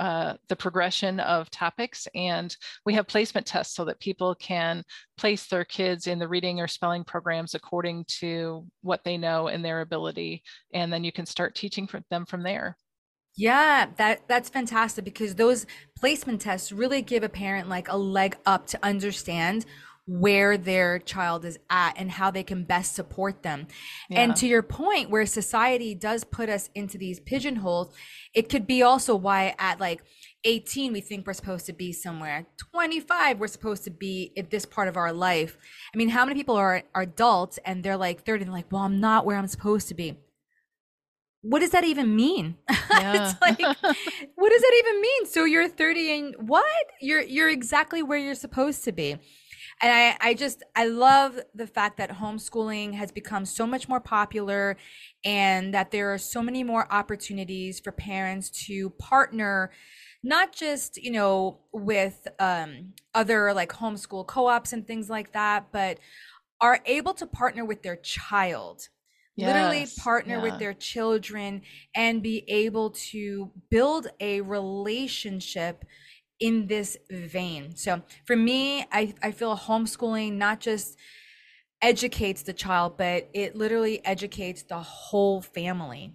uh, 0.00 0.34
the 0.48 0.56
progression 0.56 1.20
of 1.20 1.50
topics 1.50 2.06
and 2.14 2.56
we 2.84 2.94
have 2.94 3.06
placement 3.06 3.46
tests 3.46 3.74
so 3.74 3.84
that 3.84 4.00
people 4.00 4.34
can 4.34 4.82
place 5.16 5.46
their 5.46 5.64
kids 5.64 6.06
in 6.06 6.18
the 6.18 6.28
reading 6.28 6.60
or 6.60 6.68
spelling 6.68 7.04
programs 7.04 7.54
according 7.54 8.04
to 8.06 8.66
what 8.82 9.02
they 9.04 9.16
know 9.16 9.48
and 9.48 9.64
their 9.64 9.80
ability 9.80 10.42
and 10.72 10.92
then 10.92 11.04
you 11.04 11.12
can 11.12 11.26
start 11.26 11.54
teaching 11.54 11.88
them 12.10 12.26
from 12.26 12.42
there 12.42 12.76
yeah, 13.36 13.86
that 13.96 14.28
that's 14.28 14.48
fantastic 14.48 15.04
because 15.04 15.34
those 15.34 15.66
placement 15.96 16.40
tests 16.40 16.70
really 16.70 17.02
give 17.02 17.22
a 17.22 17.28
parent 17.28 17.68
like 17.68 17.88
a 17.88 17.96
leg 17.96 18.36
up 18.46 18.66
to 18.68 18.78
understand 18.82 19.66
where 20.06 20.58
their 20.58 20.98
child 20.98 21.44
is 21.44 21.58
at 21.70 21.94
and 21.96 22.10
how 22.10 22.30
they 22.30 22.42
can 22.42 22.64
best 22.64 22.94
support 22.94 23.42
them. 23.42 23.66
Yeah. 24.10 24.20
And 24.20 24.36
to 24.36 24.46
your 24.46 24.62
point 24.62 25.08
where 25.08 25.24
society 25.24 25.94
does 25.94 26.24
put 26.24 26.48
us 26.48 26.68
into 26.74 26.98
these 26.98 27.20
pigeonholes, 27.20 27.94
it 28.34 28.50
could 28.50 28.66
be 28.66 28.82
also 28.82 29.16
why 29.16 29.54
at 29.58 29.80
like 29.80 30.02
18 30.44 30.92
we 30.92 31.00
think 31.00 31.26
we're 31.26 31.32
supposed 31.32 31.64
to 31.66 31.72
be 31.72 31.90
somewhere 31.90 32.46
25 32.72 33.40
we're 33.40 33.46
supposed 33.46 33.82
to 33.84 33.90
be 33.90 34.30
at 34.36 34.50
this 34.50 34.66
part 34.66 34.88
of 34.88 34.96
our 34.98 35.10
life 35.10 35.56
i 35.94 35.96
mean 35.96 36.10
how 36.10 36.24
many 36.24 36.38
people 36.38 36.54
are, 36.54 36.82
are 36.94 37.02
adults 37.02 37.58
and 37.64 37.82
they're 37.82 37.96
like 37.96 38.24
30 38.24 38.44
and 38.44 38.52
like 38.52 38.70
well 38.70 38.82
i'm 38.82 39.00
not 39.00 39.24
where 39.24 39.38
i'm 39.38 39.46
supposed 39.46 39.88
to 39.88 39.94
be 39.94 40.18
what 41.44 41.60
does 41.60 41.70
that 41.70 41.84
even 41.84 42.14
mean? 42.16 42.56
Yeah. 42.90 43.32
it's 43.32 43.40
like, 43.40 43.58
what 43.58 44.50
does 44.50 44.62
that 44.62 44.82
even 44.84 45.00
mean? 45.00 45.26
So 45.26 45.44
you're 45.44 45.68
30 45.68 46.10
and 46.12 46.34
what? 46.48 46.64
You're 47.00 47.22
you're 47.22 47.48
exactly 47.48 48.04
where 48.04 48.18
you're 48.18 48.36
supposed 48.36 48.84
to 48.84 48.92
be. 48.92 49.16
And 49.82 49.92
I, 49.92 50.16
I 50.20 50.34
just 50.34 50.62
I 50.76 50.86
love 50.86 51.40
the 51.54 51.66
fact 51.66 51.96
that 51.96 52.10
homeschooling 52.10 52.94
has 52.94 53.10
become 53.10 53.44
so 53.46 53.66
much 53.66 53.88
more 53.88 53.98
popular 53.98 54.76
and 55.24 55.74
that 55.74 55.90
there 55.90 56.14
are 56.14 56.18
so 56.18 56.40
many 56.40 56.62
more 56.62 56.86
opportunities 56.92 57.80
for 57.80 57.90
parents 57.90 58.48
to 58.66 58.90
partner 58.90 59.72
not 60.22 60.52
just 60.52 60.96
you 60.96 61.10
know 61.10 61.58
with 61.72 62.28
um, 62.38 62.92
other 63.12 63.52
like 63.52 63.72
homeschool 63.72 64.26
co-ops 64.26 64.72
and 64.72 64.86
things 64.86 65.10
like 65.10 65.32
that 65.32 65.66
but 65.72 65.98
are 66.60 66.80
able 66.86 67.12
to 67.12 67.26
partner 67.26 67.64
with 67.64 67.82
their 67.82 67.96
child 67.96 68.88
yes, 69.36 69.52
literally 69.52 69.86
partner 69.98 70.36
yeah. 70.36 70.42
with 70.42 70.58
their 70.58 70.74
children 70.74 71.62
and 71.94 72.22
be 72.22 72.44
able 72.48 72.90
to 72.90 73.50
build 73.70 74.08
a 74.20 74.40
relationship 74.40 75.84
in 76.40 76.66
this 76.66 76.96
vein. 77.10 77.76
So 77.76 78.02
for 78.26 78.36
me, 78.36 78.86
I, 78.92 79.14
I 79.22 79.30
feel 79.30 79.56
homeschooling 79.56 80.34
not 80.34 80.60
just 80.60 80.98
educates 81.80 82.42
the 82.42 82.52
child, 82.52 82.96
but 82.96 83.28
it 83.32 83.56
literally 83.56 84.04
educates 84.04 84.62
the 84.62 84.78
whole 84.78 85.42
family. 85.42 86.14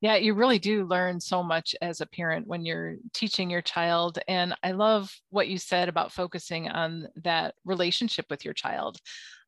Yeah, 0.00 0.16
you 0.16 0.34
really 0.34 0.58
do 0.58 0.84
learn 0.84 1.18
so 1.18 1.42
much 1.42 1.74
as 1.80 2.00
a 2.00 2.06
parent 2.06 2.46
when 2.46 2.66
you're 2.66 2.96
teaching 3.14 3.48
your 3.48 3.62
child. 3.62 4.18
And 4.28 4.54
I 4.62 4.72
love 4.72 5.10
what 5.30 5.48
you 5.48 5.56
said 5.56 5.88
about 5.88 6.12
focusing 6.12 6.68
on 6.68 7.08
that 7.22 7.54
relationship 7.64 8.26
with 8.28 8.44
your 8.44 8.52
child. 8.52 8.98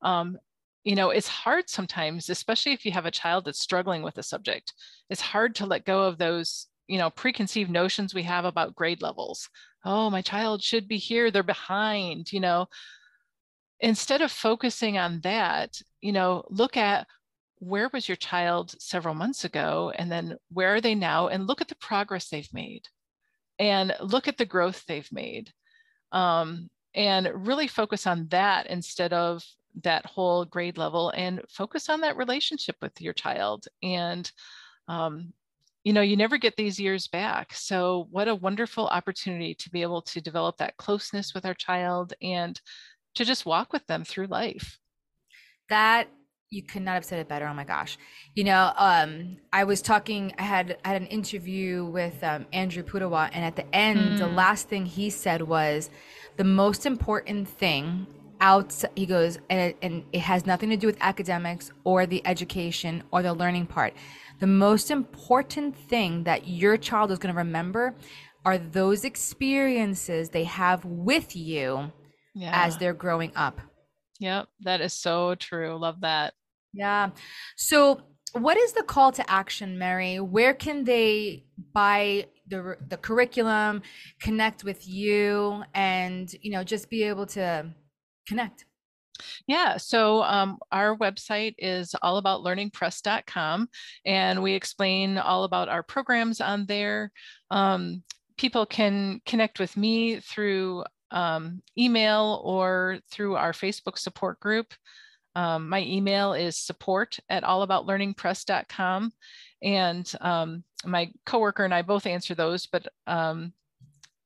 Um, 0.01 0.39
you 0.87 0.95
know, 0.95 1.11
it's 1.11 1.27
hard 1.27 1.69
sometimes, 1.69 2.31
especially 2.31 2.73
if 2.73 2.87
you 2.87 2.93
have 2.93 3.07
a 3.07 3.11
child 3.11 3.45
that's 3.45 3.59
struggling 3.59 4.03
with 4.03 4.19
a 4.19 4.23
subject. 4.23 4.73
It's 5.11 5.21
hard 5.21 5.57
to 5.57 5.67
let 5.67 5.85
go 5.85 6.05
of 6.05 6.17
those, 6.17 6.69
you 6.87 6.97
know, 6.97 7.11
preconceived 7.11 7.69
notions 7.69 8.15
we 8.15 8.23
have 8.23 8.45
about 8.45 8.77
grade 8.77 9.03
levels. 9.03 9.49
Oh, 9.85 10.11
my 10.11 10.23
child 10.23 10.63
should 10.63 10.87
be 10.87 10.97
here, 10.97 11.33
they're 11.33 11.43
behind, 11.43 12.33
you 12.33 12.39
know. 12.39 12.69
Instead 13.81 14.23
of 14.23 14.31
focusing 14.31 14.97
on 14.97 15.21
that, 15.23 15.77
you 16.01 16.13
know, 16.13 16.45
look 16.51 16.77
at 16.77 17.09
where 17.59 17.91
was 17.93 18.09
your 18.09 18.17
child 18.17 18.73
several 18.81 19.15
months 19.15 19.45
ago 19.45 19.93
and 19.97 20.11
then 20.11 20.37
where 20.53 20.77
are 20.77 20.81
they 20.81 20.95
now 20.95 21.27
and 21.27 21.49
look 21.49 21.61
at 21.61 21.67
the 21.67 21.75
progress 21.77 22.29
they've 22.29 22.55
made 22.55 22.87
and 23.59 23.93
look 24.01 24.29
at 24.29 24.39
the 24.39 24.47
growth 24.47 24.85
they've 24.87 25.11
made 25.11 25.51
um, 26.13 26.69
and 26.95 27.29
really 27.35 27.67
focus 27.67 28.07
on 28.07 28.29
that 28.29 28.69
instead 28.69 29.13
of 29.13 29.43
that 29.83 30.07
whole 30.07 30.45
grade 30.45 30.79
level 30.79 31.11
and 31.11 31.41
focus 31.49 31.89
on 31.89 32.01
that 32.01 32.17
relationship 32.17 32.77
with 32.81 33.01
your 33.01 33.13
child 33.13 33.67
and 33.83 34.31
um, 34.89 35.33
you 35.85 35.93
know 35.93 36.01
you 36.01 36.17
never 36.17 36.39
get 36.39 36.57
these 36.57 36.81
years 36.81 37.07
back 37.09 37.53
so 37.55 38.07
what 38.11 38.29
a 38.29 38.35
wonderful 38.35 38.87
opportunity 38.89 39.55
to 39.55 39.71
be 39.71 39.83
able 39.83 40.03
to 40.03 40.21
develop 40.21 40.57
that 40.57 40.77
closeness 40.77 41.35
with 41.35 41.45
our 41.45 41.55
child 41.55 42.15
and 42.23 42.61
to 43.15 43.25
just 43.25 43.47
walk 43.47 43.73
with 43.73 43.87
them 43.87 44.05
through 44.05 44.27
life 44.27 44.79
that 45.69 46.09
you 46.51 46.63
could 46.63 46.83
not 46.83 46.95
have 46.95 47.05
said 47.05 47.19
it 47.19 47.29
better. 47.29 47.47
Oh 47.47 47.55
my 47.55 47.65
gosh. 47.65 47.99
You 48.35 48.45
know, 48.45 48.73
um, 48.77 49.39
I 49.53 49.65
was 49.65 49.83
talking, 49.83 50.33
I 50.39 50.43
had 50.43 50.79
I 50.85 50.89
had 50.89 51.03
an 51.03 51.09
interview 51.09 51.85
with 51.85 52.23
um, 52.23 52.47
Andrew 52.53 52.85
Pudewa, 52.85 53.31
and 53.33 53.45
at 53.45 53.57
the 53.57 53.75
end, 53.75 53.99
mm. 53.99 54.19
the 54.19 54.29
last 54.29 54.69
thing 54.69 54.87
he 54.87 55.11
said 55.11 55.43
was 55.43 55.91
the 56.37 56.45
most 56.45 56.87
important 56.87 57.49
thing 57.49 58.07
out 58.41 58.85
he 58.95 59.07
goes 59.07 59.39
and 59.51 59.61
it, 59.61 59.77
and 59.83 60.05
it 60.13 60.21
has 60.21 60.47
nothing 60.47 60.71
to 60.71 60.77
do 60.77 60.87
with 60.87 60.97
academics 61.01 61.71
or 61.85 62.07
the 62.07 62.27
education 62.27 63.03
or 63.11 63.23
the 63.23 63.33
learning 63.33 63.67
part 63.67 63.95
the 64.41 64.47
most 64.47 64.91
important 64.91 65.77
thing 65.77 66.25
that 66.25 66.47
your 66.47 66.77
child 66.77 67.11
is 67.11 67.19
going 67.19 67.33
to 67.33 67.39
remember 67.39 67.95
are 68.45 68.59
those 68.59 69.05
experiences 69.05 70.31
they 70.31 70.45
have 70.45 70.85
with 70.85 71.35
you 71.35 71.91
yeah. 72.35 72.51
as 72.53 72.77
they're 72.79 72.95
growing 72.95 73.33
up 73.35 73.61
Yep, 74.21 74.49
that 74.61 74.81
is 74.81 74.93
so 74.93 75.35
true. 75.35 75.77
Love 75.79 76.01
that. 76.01 76.35
Yeah. 76.73 77.11
So, 77.57 78.01
what 78.33 78.57
is 78.57 78.73
the 78.73 78.83
call 78.83 79.13
to 79.13 79.31
action, 79.31 79.79
Merry? 79.79 80.21
Where 80.21 80.55
can 80.55 80.85
they 80.85 81.45
buy 81.73 82.27
the 82.49 82.77
the 82.89 82.97
curriculum, 82.97 83.83
connect 84.21 84.65
with 84.65 84.87
you, 84.87 85.65
and 85.75 86.33
you 86.43 86.51
know 86.53 86.65
just 86.65 86.91
be 86.91 87.05
able 87.05 87.27
to 87.27 87.67
connect? 88.27 88.65
Yeah, 89.47 89.79
so 89.79 90.23
um, 90.23 90.59
our 90.71 90.97
website 90.97 91.55
is 91.59 91.95
allaboutlearningpress.com, 92.03 93.69
and 94.05 94.43
we 94.43 94.53
explain 94.53 95.17
all 95.17 95.45
about 95.45 95.69
our 95.69 95.83
programs 95.83 96.41
on 96.41 96.67
there. 96.67 97.13
Um, 97.51 98.03
people 98.37 98.67
can 98.67 99.21
connect 99.25 99.59
with 99.59 99.77
me 99.77 100.21
through 100.21 100.85
um, 101.11 101.63
email 101.79 102.43
or 102.45 102.99
through 103.11 103.37
our 103.37 103.53
Facebook 103.53 103.99
support 103.99 104.41
group. 104.41 104.75
Um, 105.35 105.69
my 105.69 105.83
email 105.83 106.33
is 106.33 106.57
support 106.57 107.19
at 107.29 107.45
allaboutlearningpress.com. 107.45 109.13
And 109.63 110.13
um, 110.21 110.65
my 110.85 111.11
coworker 111.25 111.65
and 111.65 111.75
I 111.75 111.83
both 111.83 112.07
answer 112.07 112.35
those, 112.35 112.67
but 112.67 112.87
um, 113.07 113.53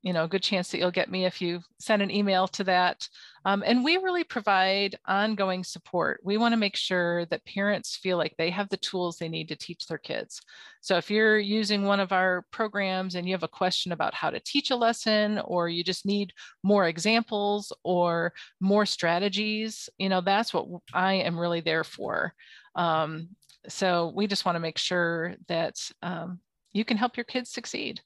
you 0.03 0.13
know, 0.13 0.25
a 0.25 0.29
good 0.29 0.43
chance 0.43 0.71
that 0.71 0.79
you'll 0.79 0.91
get 0.91 1.11
me 1.11 1.27
if 1.27 1.43
you 1.43 1.61
send 1.79 2.01
an 2.03 2.11
email 2.11 2.49
to 2.49 2.65
that. 2.65 3.09
Um, 3.45 3.63
and 3.67 3.83
we 3.83 3.97
really 3.97 4.25
provide 4.25 4.99
ongoing 5.07 5.65
support. 5.65 6.21
We 6.23 6.37
want 6.37 6.53
to 6.53 6.59
make 6.59 6.77
sure 6.77 7.25
that 7.27 7.45
parents 7.47 7.97
feel 7.97 8.19
like 8.19 8.35
they 8.37 8.51
have 8.51 8.69
the 8.69 8.77
tools 8.77 9.17
they 9.17 9.29
need 9.29 9.49
to 9.49 9.57
teach 9.57 9.87
their 9.87 9.99
kids. 9.99 10.41
So 10.83 10.97
if 10.97 11.11
you're 11.11 11.39
using 11.39 11.85
one 11.85 12.01
of 12.01 12.13
our 12.13 12.45
programs 12.51 13.15
and 13.15 13.27
you 13.27 13.35
have 13.35 13.43
a 13.43 13.49
question 13.49 13.93
about 13.93 14.15
how 14.15 14.31
to 14.31 14.41
teach 14.41 14.71
a 14.71 14.77
lesson, 14.77 15.39
or 15.39 15.69
you 15.69 15.83
just 15.83 16.05
need 16.05 16.33
more 16.63 16.87
examples 16.87 17.73
or 17.83 18.33
more 18.61 18.85
strategies, 18.85 19.89
you 19.99 20.09
know, 20.09 20.21
that's 20.21 20.53
what 20.53 20.67
I 20.93 21.15
am 21.15 21.39
really 21.39 21.61
there 21.61 21.85
for. 21.85 22.35
Um, 22.75 23.31
so 23.69 24.13
we 24.15 24.27
just 24.27 24.45
want 24.45 24.57
to 24.57 24.61
make 24.61 24.79
sure 24.79 25.35
that 25.49 25.77
um, 26.03 26.41
you 26.73 26.85
can 26.85 26.97
help 26.97 27.17
your 27.17 27.25
kids 27.25 27.51
succeed. 27.51 28.01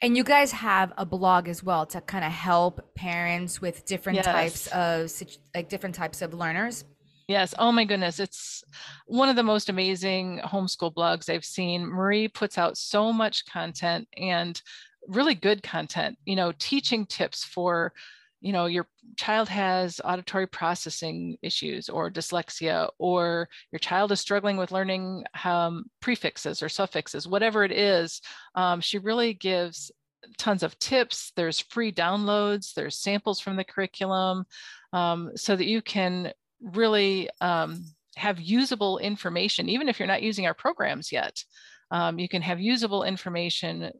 And 0.00 0.16
you 0.16 0.22
guys 0.22 0.52
have 0.52 0.92
a 0.96 1.04
blog 1.04 1.48
as 1.48 1.62
well 1.62 1.84
to 1.86 2.00
kind 2.00 2.24
of 2.24 2.30
help 2.30 2.94
parents 2.94 3.60
with 3.60 3.84
different 3.84 4.16
yes. 4.16 4.24
types 4.24 4.66
of 4.68 5.10
like 5.54 5.68
different 5.68 5.94
types 5.94 6.22
of 6.22 6.34
learners. 6.34 6.84
Yes. 7.26 7.52
Oh 7.58 7.72
my 7.72 7.84
goodness. 7.84 8.20
It's 8.20 8.62
one 9.06 9.28
of 9.28 9.36
the 9.36 9.42
most 9.42 9.68
amazing 9.68 10.40
homeschool 10.44 10.94
blogs 10.94 11.28
I've 11.28 11.44
seen. 11.44 11.84
Marie 11.84 12.28
puts 12.28 12.56
out 12.56 12.78
so 12.78 13.12
much 13.12 13.44
content 13.46 14.08
and 14.16 14.60
really 15.08 15.34
good 15.34 15.62
content, 15.62 16.16
you 16.24 16.36
know, 16.36 16.52
teaching 16.58 17.04
tips 17.04 17.44
for, 17.44 17.92
you 18.40 18.52
know, 18.52 18.66
your 18.66 18.86
child 19.16 19.48
has 19.48 20.00
auditory 20.04 20.46
processing 20.46 21.36
issues 21.42 21.88
or 21.88 22.10
dyslexia, 22.10 22.88
or 22.98 23.48
your 23.72 23.78
child 23.78 24.12
is 24.12 24.20
struggling 24.20 24.56
with 24.56 24.72
learning 24.72 25.24
um, 25.44 25.84
prefixes 26.00 26.62
or 26.62 26.68
suffixes, 26.68 27.26
whatever 27.26 27.64
it 27.64 27.72
is. 27.72 28.20
Um, 28.54 28.80
she 28.80 28.98
really 28.98 29.34
gives 29.34 29.90
tons 30.36 30.62
of 30.62 30.78
tips. 30.78 31.32
There's 31.36 31.60
free 31.60 31.92
downloads, 31.92 32.74
there's 32.74 33.00
samples 33.00 33.40
from 33.40 33.56
the 33.56 33.64
curriculum 33.64 34.44
um, 34.92 35.32
so 35.36 35.56
that 35.56 35.66
you 35.66 35.82
can 35.82 36.32
really 36.60 37.28
um, 37.40 37.84
have 38.16 38.40
usable 38.40 38.98
information, 38.98 39.68
even 39.68 39.88
if 39.88 39.98
you're 39.98 40.08
not 40.08 40.22
using 40.22 40.46
our 40.46 40.54
programs 40.54 41.12
yet. 41.12 41.42
Um, 41.90 42.18
you 42.18 42.28
can 42.28 42.42
have 42.42 42.60
usable 42.60 43.02
information 43.02 43.90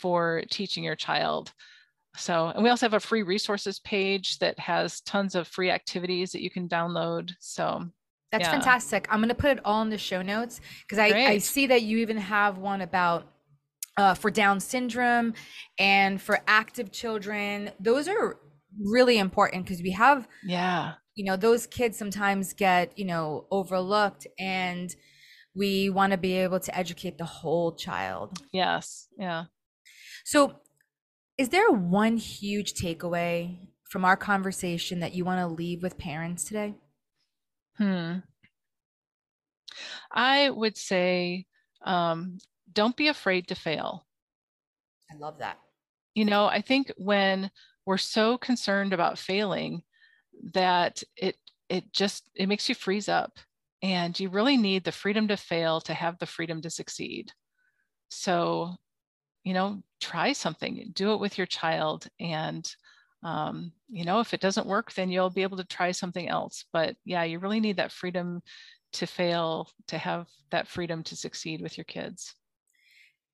for 0.00 0.42
teaching 0.50 0.84
your 0.84 0.96
child. 0.96 1.52
So, 2.18 2.48
and 2.48 2.62
we 2.62 2.70
also 2.70 2.86
have 2.86 2.94
a 2.94 3.00
free 3.00 3.22
resources 3.22 3.80
page 3.80 4.38
that 4.38 4.58
has 4.58 5.00
tons 5.02 5.34
of 5.34 5.48
free 5.48 5.70
activities 5.70 6.32
that 6.32 6.42
you 6.42 6.50
can 6.50 6.68
download. 6.68 7.30
So, 7.40 7.84
that's 8.30 8.44
yeah. 8.44 8.50
fantastic. 8.50 9.06
I'm 9.10 9.20
going 9.20 9.30
to 9.30 9.34
put 9.34 9.50
it 9.50 9.60
all 9.64 9.82
in 9.82 9.90
the 9.90 9.98
show 9.98 10.20
notes 10.20 10.60
because 10.82 10.98
I, 10.98 11.06
I 11.06 11.38
see 11.38 11.66
that 11.68 11.82
you 11.82 11.98
even 11.98 12.18
have 12.18 12.58
one 12.58 12.82
about 12.82 13.26
uh, 13.96 14.14
for 14.14 14.30
Down 14.30 14.60
syndrome 14.60 15.34
and 15.78 16.20
for 16.20 16.40
active 16.46 16.92
children. 16.92 17.70
Those 17.80 18.06
are 18.06 18.38
really 18.84 19.18
important 19.18 19.64
because 19.64 19.82
we 19.82 19.92
have, 19.92 20.28
yeah, 20.44 20.94
you 21.14 21.24
know, 21.24 21.36
those 21.36 21.66
kids 21.66 21.98
sometimes 21.98 22.52
get, 22.52 22.96
you 22.98 23.04
know, 23.04 23.46
overlooked 23.50 24.26
and 24.38 24.94
we 25.54 25.90
want 25.90 26.12
to 26.12 26.18
be 26.18 26.34
able 26.34 26.60
to 26.60 26.78
educate 26.78 27.18
the 27.18 27.24
whole 27.24 27.72
child. 27.72 28.38
Yes. 28.52 29.08
Yeah. 29.18 29.46
So 30.24 30.60
is 31.38 31.48
there 31.50 31.70
one 31.70 32.16
huge 32.16 32.74
takeaway 32.74 33.56
from 33.84 34.04
our 34.04 34.16
conversation 34.16 35.00
that 35.00 35.14
you 35.14 35.24
want 35.24 35.40
to 35.40 35.46
leave 35.46 35.82
with 35.82 35.96
parents 35.96 36.44
today? 36.44 36.74
Hmm. 37.76 38.18
I 40.12 40.50
would 40.50 40.76
say 40.76 41.46
um, 41.84 42.38
don't 42.72 42.96
be 42.96 43.06
afraid 43.06 43.48
to 43.48 43.54
fail. 43.54 44.04
I 45.10 45.16
love 45.16 45.38
that. 45.38 45.58
You 46.14 46.24
know, 46.24 46.46
I 46.46 46.60
think 46.60 46.92
when 46.96 47.50
we're 47.86 47.98
so 47.98 48.36
concerned 48.36 48.92
about 48.92 49.18
failing 49.18 49.82
that 50.54 51.02
it 51.16 51.36
it 51.68 51.92
just 51.92 52.28
it 52.34 52.48
makes 52.48 52.68
you 52.68 52.74
freeze 52.74 53.08
up 53.08 53.38
and 53.82 54.18
you 54.18 54.28
really 54.28 54.56
need 54.56 54.84
the 54.84 54.92
freedom 54.92 55.28
to 55.28 55.36
fail 55.36 55.80
to 55.82 55.94
have 55.94 56.18
the 56.18 56.26
freedom 56.26 56.60
to 56.62 56.70
succeed. 56.70 57.32
So 58.08 58.74
you 59.44 59.54
know, 59.54 59.82
try 60.00 60.32
something, 60.32 60.90
do 60.94 61.12
it 61.12 61.20
with 61.20 61.38
your 61.38 61.46
child. 61.46 62.06
And, 62.20 62.70
um, 63.22 63.72
you 63.88 64.04
know, 64.04 64.20
if 64.20 64.34
it 64.34 64.40
doesn't 64.40 64.66
work, 64.66 64.92
then 64.92 65.10
you'll 65.10 65.30
be 65.30 65.42
able 65.42 65.56
to 65.56 65.64
try 65.64 65.90
something 65.90 66.28
else. 66.28 66.64
But 66.72 66.96
yeah, 67.04 67.24
you 67.24 67.38
really 67.38 67.60
need 67.60 67.76
that 67.76 67.92
freedom 67.92 68.42
to 68.94 69.06
fail, 69.06 69.68
to 69.88 69.98
have 69.98 70.26
that 70.50 70.68
freedom 70.68 71.02
to 71.04 71.16
succeed 71.16 71.60
with 71.60 71.76
your 71.76 71.84
kids. 71.84 72.34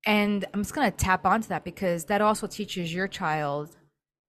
And 0.05 0.45
I'm 0.53 0.61
just 0.61 0.75
going 0.75 0.91
to 0.91 0.95
tap 0.95 1.25
onto 1.25 1.47
that 1.47 1.63
because 1.63 2.05
that 2.05 2.21
also 2.21 2.47
teaches 2.47 2.93
your 2.93 3.07
child 3.07 3.75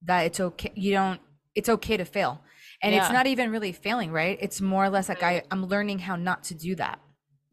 that 0.04 0.22
it's 0.22 0.40
okay. 0.40 0.72
You 0.74 0.92
don't, 0.92 1.20
it's 1.54 1.68
okay 1.68 1.96
to 1.96 2.04
fail. 2.04 2.40
And 2.82 2.94
yeah. 2.94 3.02
it's 3.02 3.12
not 3.12 3.26
even 3.26 3.50
really 3.50 3.72
failing, 3.72 4.12
right? 4.12 4.38
It's 4.40 4.60
more 4.60 4.84
or 4.84 4.90
less 4.90 5.08
like 5.08 5.22
I, 5.22 5.42
I'm 5.50 5.66
learning 5.66 5.98
how 6.00 6.16
not 6.16 6.44
to 6.44 6.54
do 6.54 6.74
that. 6.76 7.00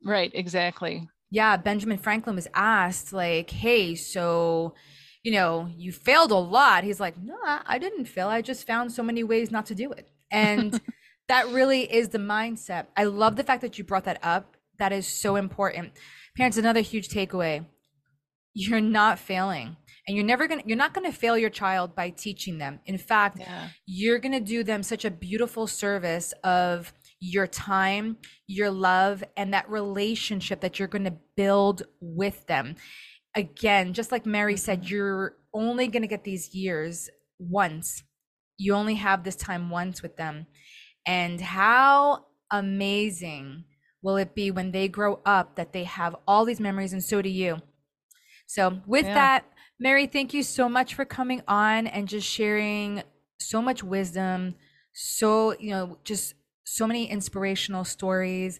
Right, 0.05 0.31
exactly 0.33 1.07
yeah, 1.33 1.57
Benjamin 1.57 1.97
Franklin 1.97 2.35
was 2.35 2.47
asked, 2.53 3.11
like, 3.11 3.49
hey, 3.49 3.95
so, 3.95 4.75
you 5.23 5.31
know, 5.31 5.67
you 5.75 5.91
failed 5.91 6.29
a 6.29 6.35
lot. 6.35 6.83
He's 6.83 6.99
like, 6.99 7.17
no, 7.19 7.35
I 7.43 7.79
didn't 7.79 8.05
fail. 8.05 8.27
I 8.27 8.43
just 8.43 8.67
found 8.67 8.91
so 8.91 9.01
many 9.01 9.23
ways 9.23 9.49
not 9.49 9.65
to 9.65 9.75
do 9.75 9.91
it. 9.91 10.11
And 10.29 10.79
that 11.29 11.47
really 11.47 11.91
is 11.91 12.09
the 12.09 12.19
mindset. 12.19 12.85
I 12.95 13.05
love 13.05 13.35
the 13.35 13.43
fact 13.43 13.63
that 13.63 13.79
you 13.79 13.83
brought 13.83 14.03
that 14.03 14.19
up. 14.21 14.57
That 14.77 14.93
is 14.93 15.07
so 15.07 15.35
important. 15.35 15.93
Parents, 16.37 16.57
another 16.57 16.81
huge 16.81 17.09
takeaway. 17.09 17.65
You're 18.53 18.79
not 18.79 19.17
failing. 19.17 19.75
And 20.07 20.15
you're 20.15 20.27
never 20.27 20.47
gonna 20.47 20.63
you're 20.65 20.77
not 20.77 20.93
gonna 20.93 21.13
fail 21.13 21.37
your 21.37 21.49
child 21.49 21.95
by 21.95 22.09
teaching 22.09 22.57
them. 22.59 22.79
In 22.85 22.97
fact, 22.97 23.39
yeah. 23.39 23.69
you're 23.87 24.19
gonna 24.19 24.41
do 24.41 24.63
them 24.63 24.83
such 24.83 25.05
a 25.05 25.09
beautiful 25.09 25.65
service 25.65 26.33
of 26.43 26.93
your 27.25 27.47
time, 27.47 28.17
your 28.47 28.69
love, 28.69 29.23
and 29.37 29.53
that 29.53 29.69
relationship 29.69 30.61
that 30.61 30.79
you're 30.79 30.87
gonna 30.87 31.17
build 31.35 31.83
with 32.01 32.45
them 32.47 32.75
again, 33.35 33.93
just 33.93 34.11
like 34.11 34.25
Merry 34.25 34.57
said, 34.57 34.81
mm-hmm. 34.81 34.93
you're 34.93 35.35
only 35.53 35.87
going 35.87 36.01
to 36.01 36.07
get 36.07 36.23
these 36.23 36.53
years 36.53 37.09
once. 37.39 38.03
You 38.57 38.73
only 38.73 38.95
have 38.95 39.23
this 39.23 39.35
time 39.35 39.69
once 39.69 40.01
with 40.01 40.17
them. 40.17 40.47
And 41.05 41.41
how 41.41 42.25
amazing 42.51 43.65
will 44.01 44.17
it 44.17 44.35
be 44.35 44.51
when 44.51 44.71
they 44.71 44.87
grow 44.87 45.19
up 45.25 45.55
that 45.55 45.73
they 45.73 45.83
have 45.85 46.15
all 46.27 46.45
these 46.45 46.59
memories 46.59 46.93
and 46.93 47.03
so 47.03 47.21
do 47.21 47.29
you. 47.29 47.61
So, 48.45 48.81
with 48.85 49.05
yeah. 49.05 49.13
that, 49.13 49.45
Merry, 49.79 50.05
thank 50.05 50.33
you 50.33 50.43
so 50.43 50.67
much 50.69 50.93
for 50.93 51.05
coming 51.05 51.41
on 51.47 51.87
and 51.87 52.07
just 52.07 52.27
sharing 52.27 53.03
so 53.39 53.61
much 53.61 53.83
wisdom, 53.83 54.55
so, 54.93 55.57
you 55.59 55.71
know, 55.71 55.97
just 56.03 56.35
so 56.63 56.87
many 56.87 57.09
inspirational 57.09 57.83
stories 57.83 58.59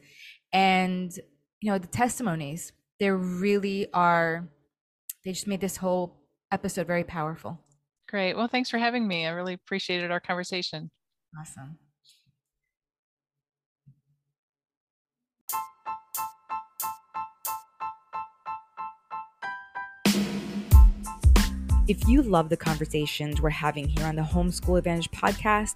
and, 0.51 1.13
you 1.61 1.71
know, 1.71 1.77
the 1.77 1.87
testimonies. 1.87 2.71
There 2.99 3.17
really 3.17 3.87
are 3.93 4.47
they 5.23 5.31
just 5.31 5.47
made 5.47 5.61
this 5.61 5.77
whole 5.77 6.21
episode 6.51 6.85
very 6.85 7.03
powerful. 7.03 7.59
Great. 8.09 8.35
Well, 8.35 8.47
thanks 8.47 8.69
for 8.69 8.77
having 8.77 9.07
me. 9.07 9.25
I 9.25 9.31
really 9.31 9.53
appreciated 9.53 10.11
our 10.11 10.19
conversation. 10.19 10.91
Awesome. 11.39 11.77
If 21.85 22.07
you 22.07 22.21
love 22.21 22.47
the 22.47 22.55
conversations 22.55 23.41
we're 23.41 23.49
having 23.49 23.87
here 23.87 24.05
on 24.05 24.15
the 24.15 24.21
Homeschool 24.21 24.77
Advantage 24.77 25.11
podcast, 25.11 25.75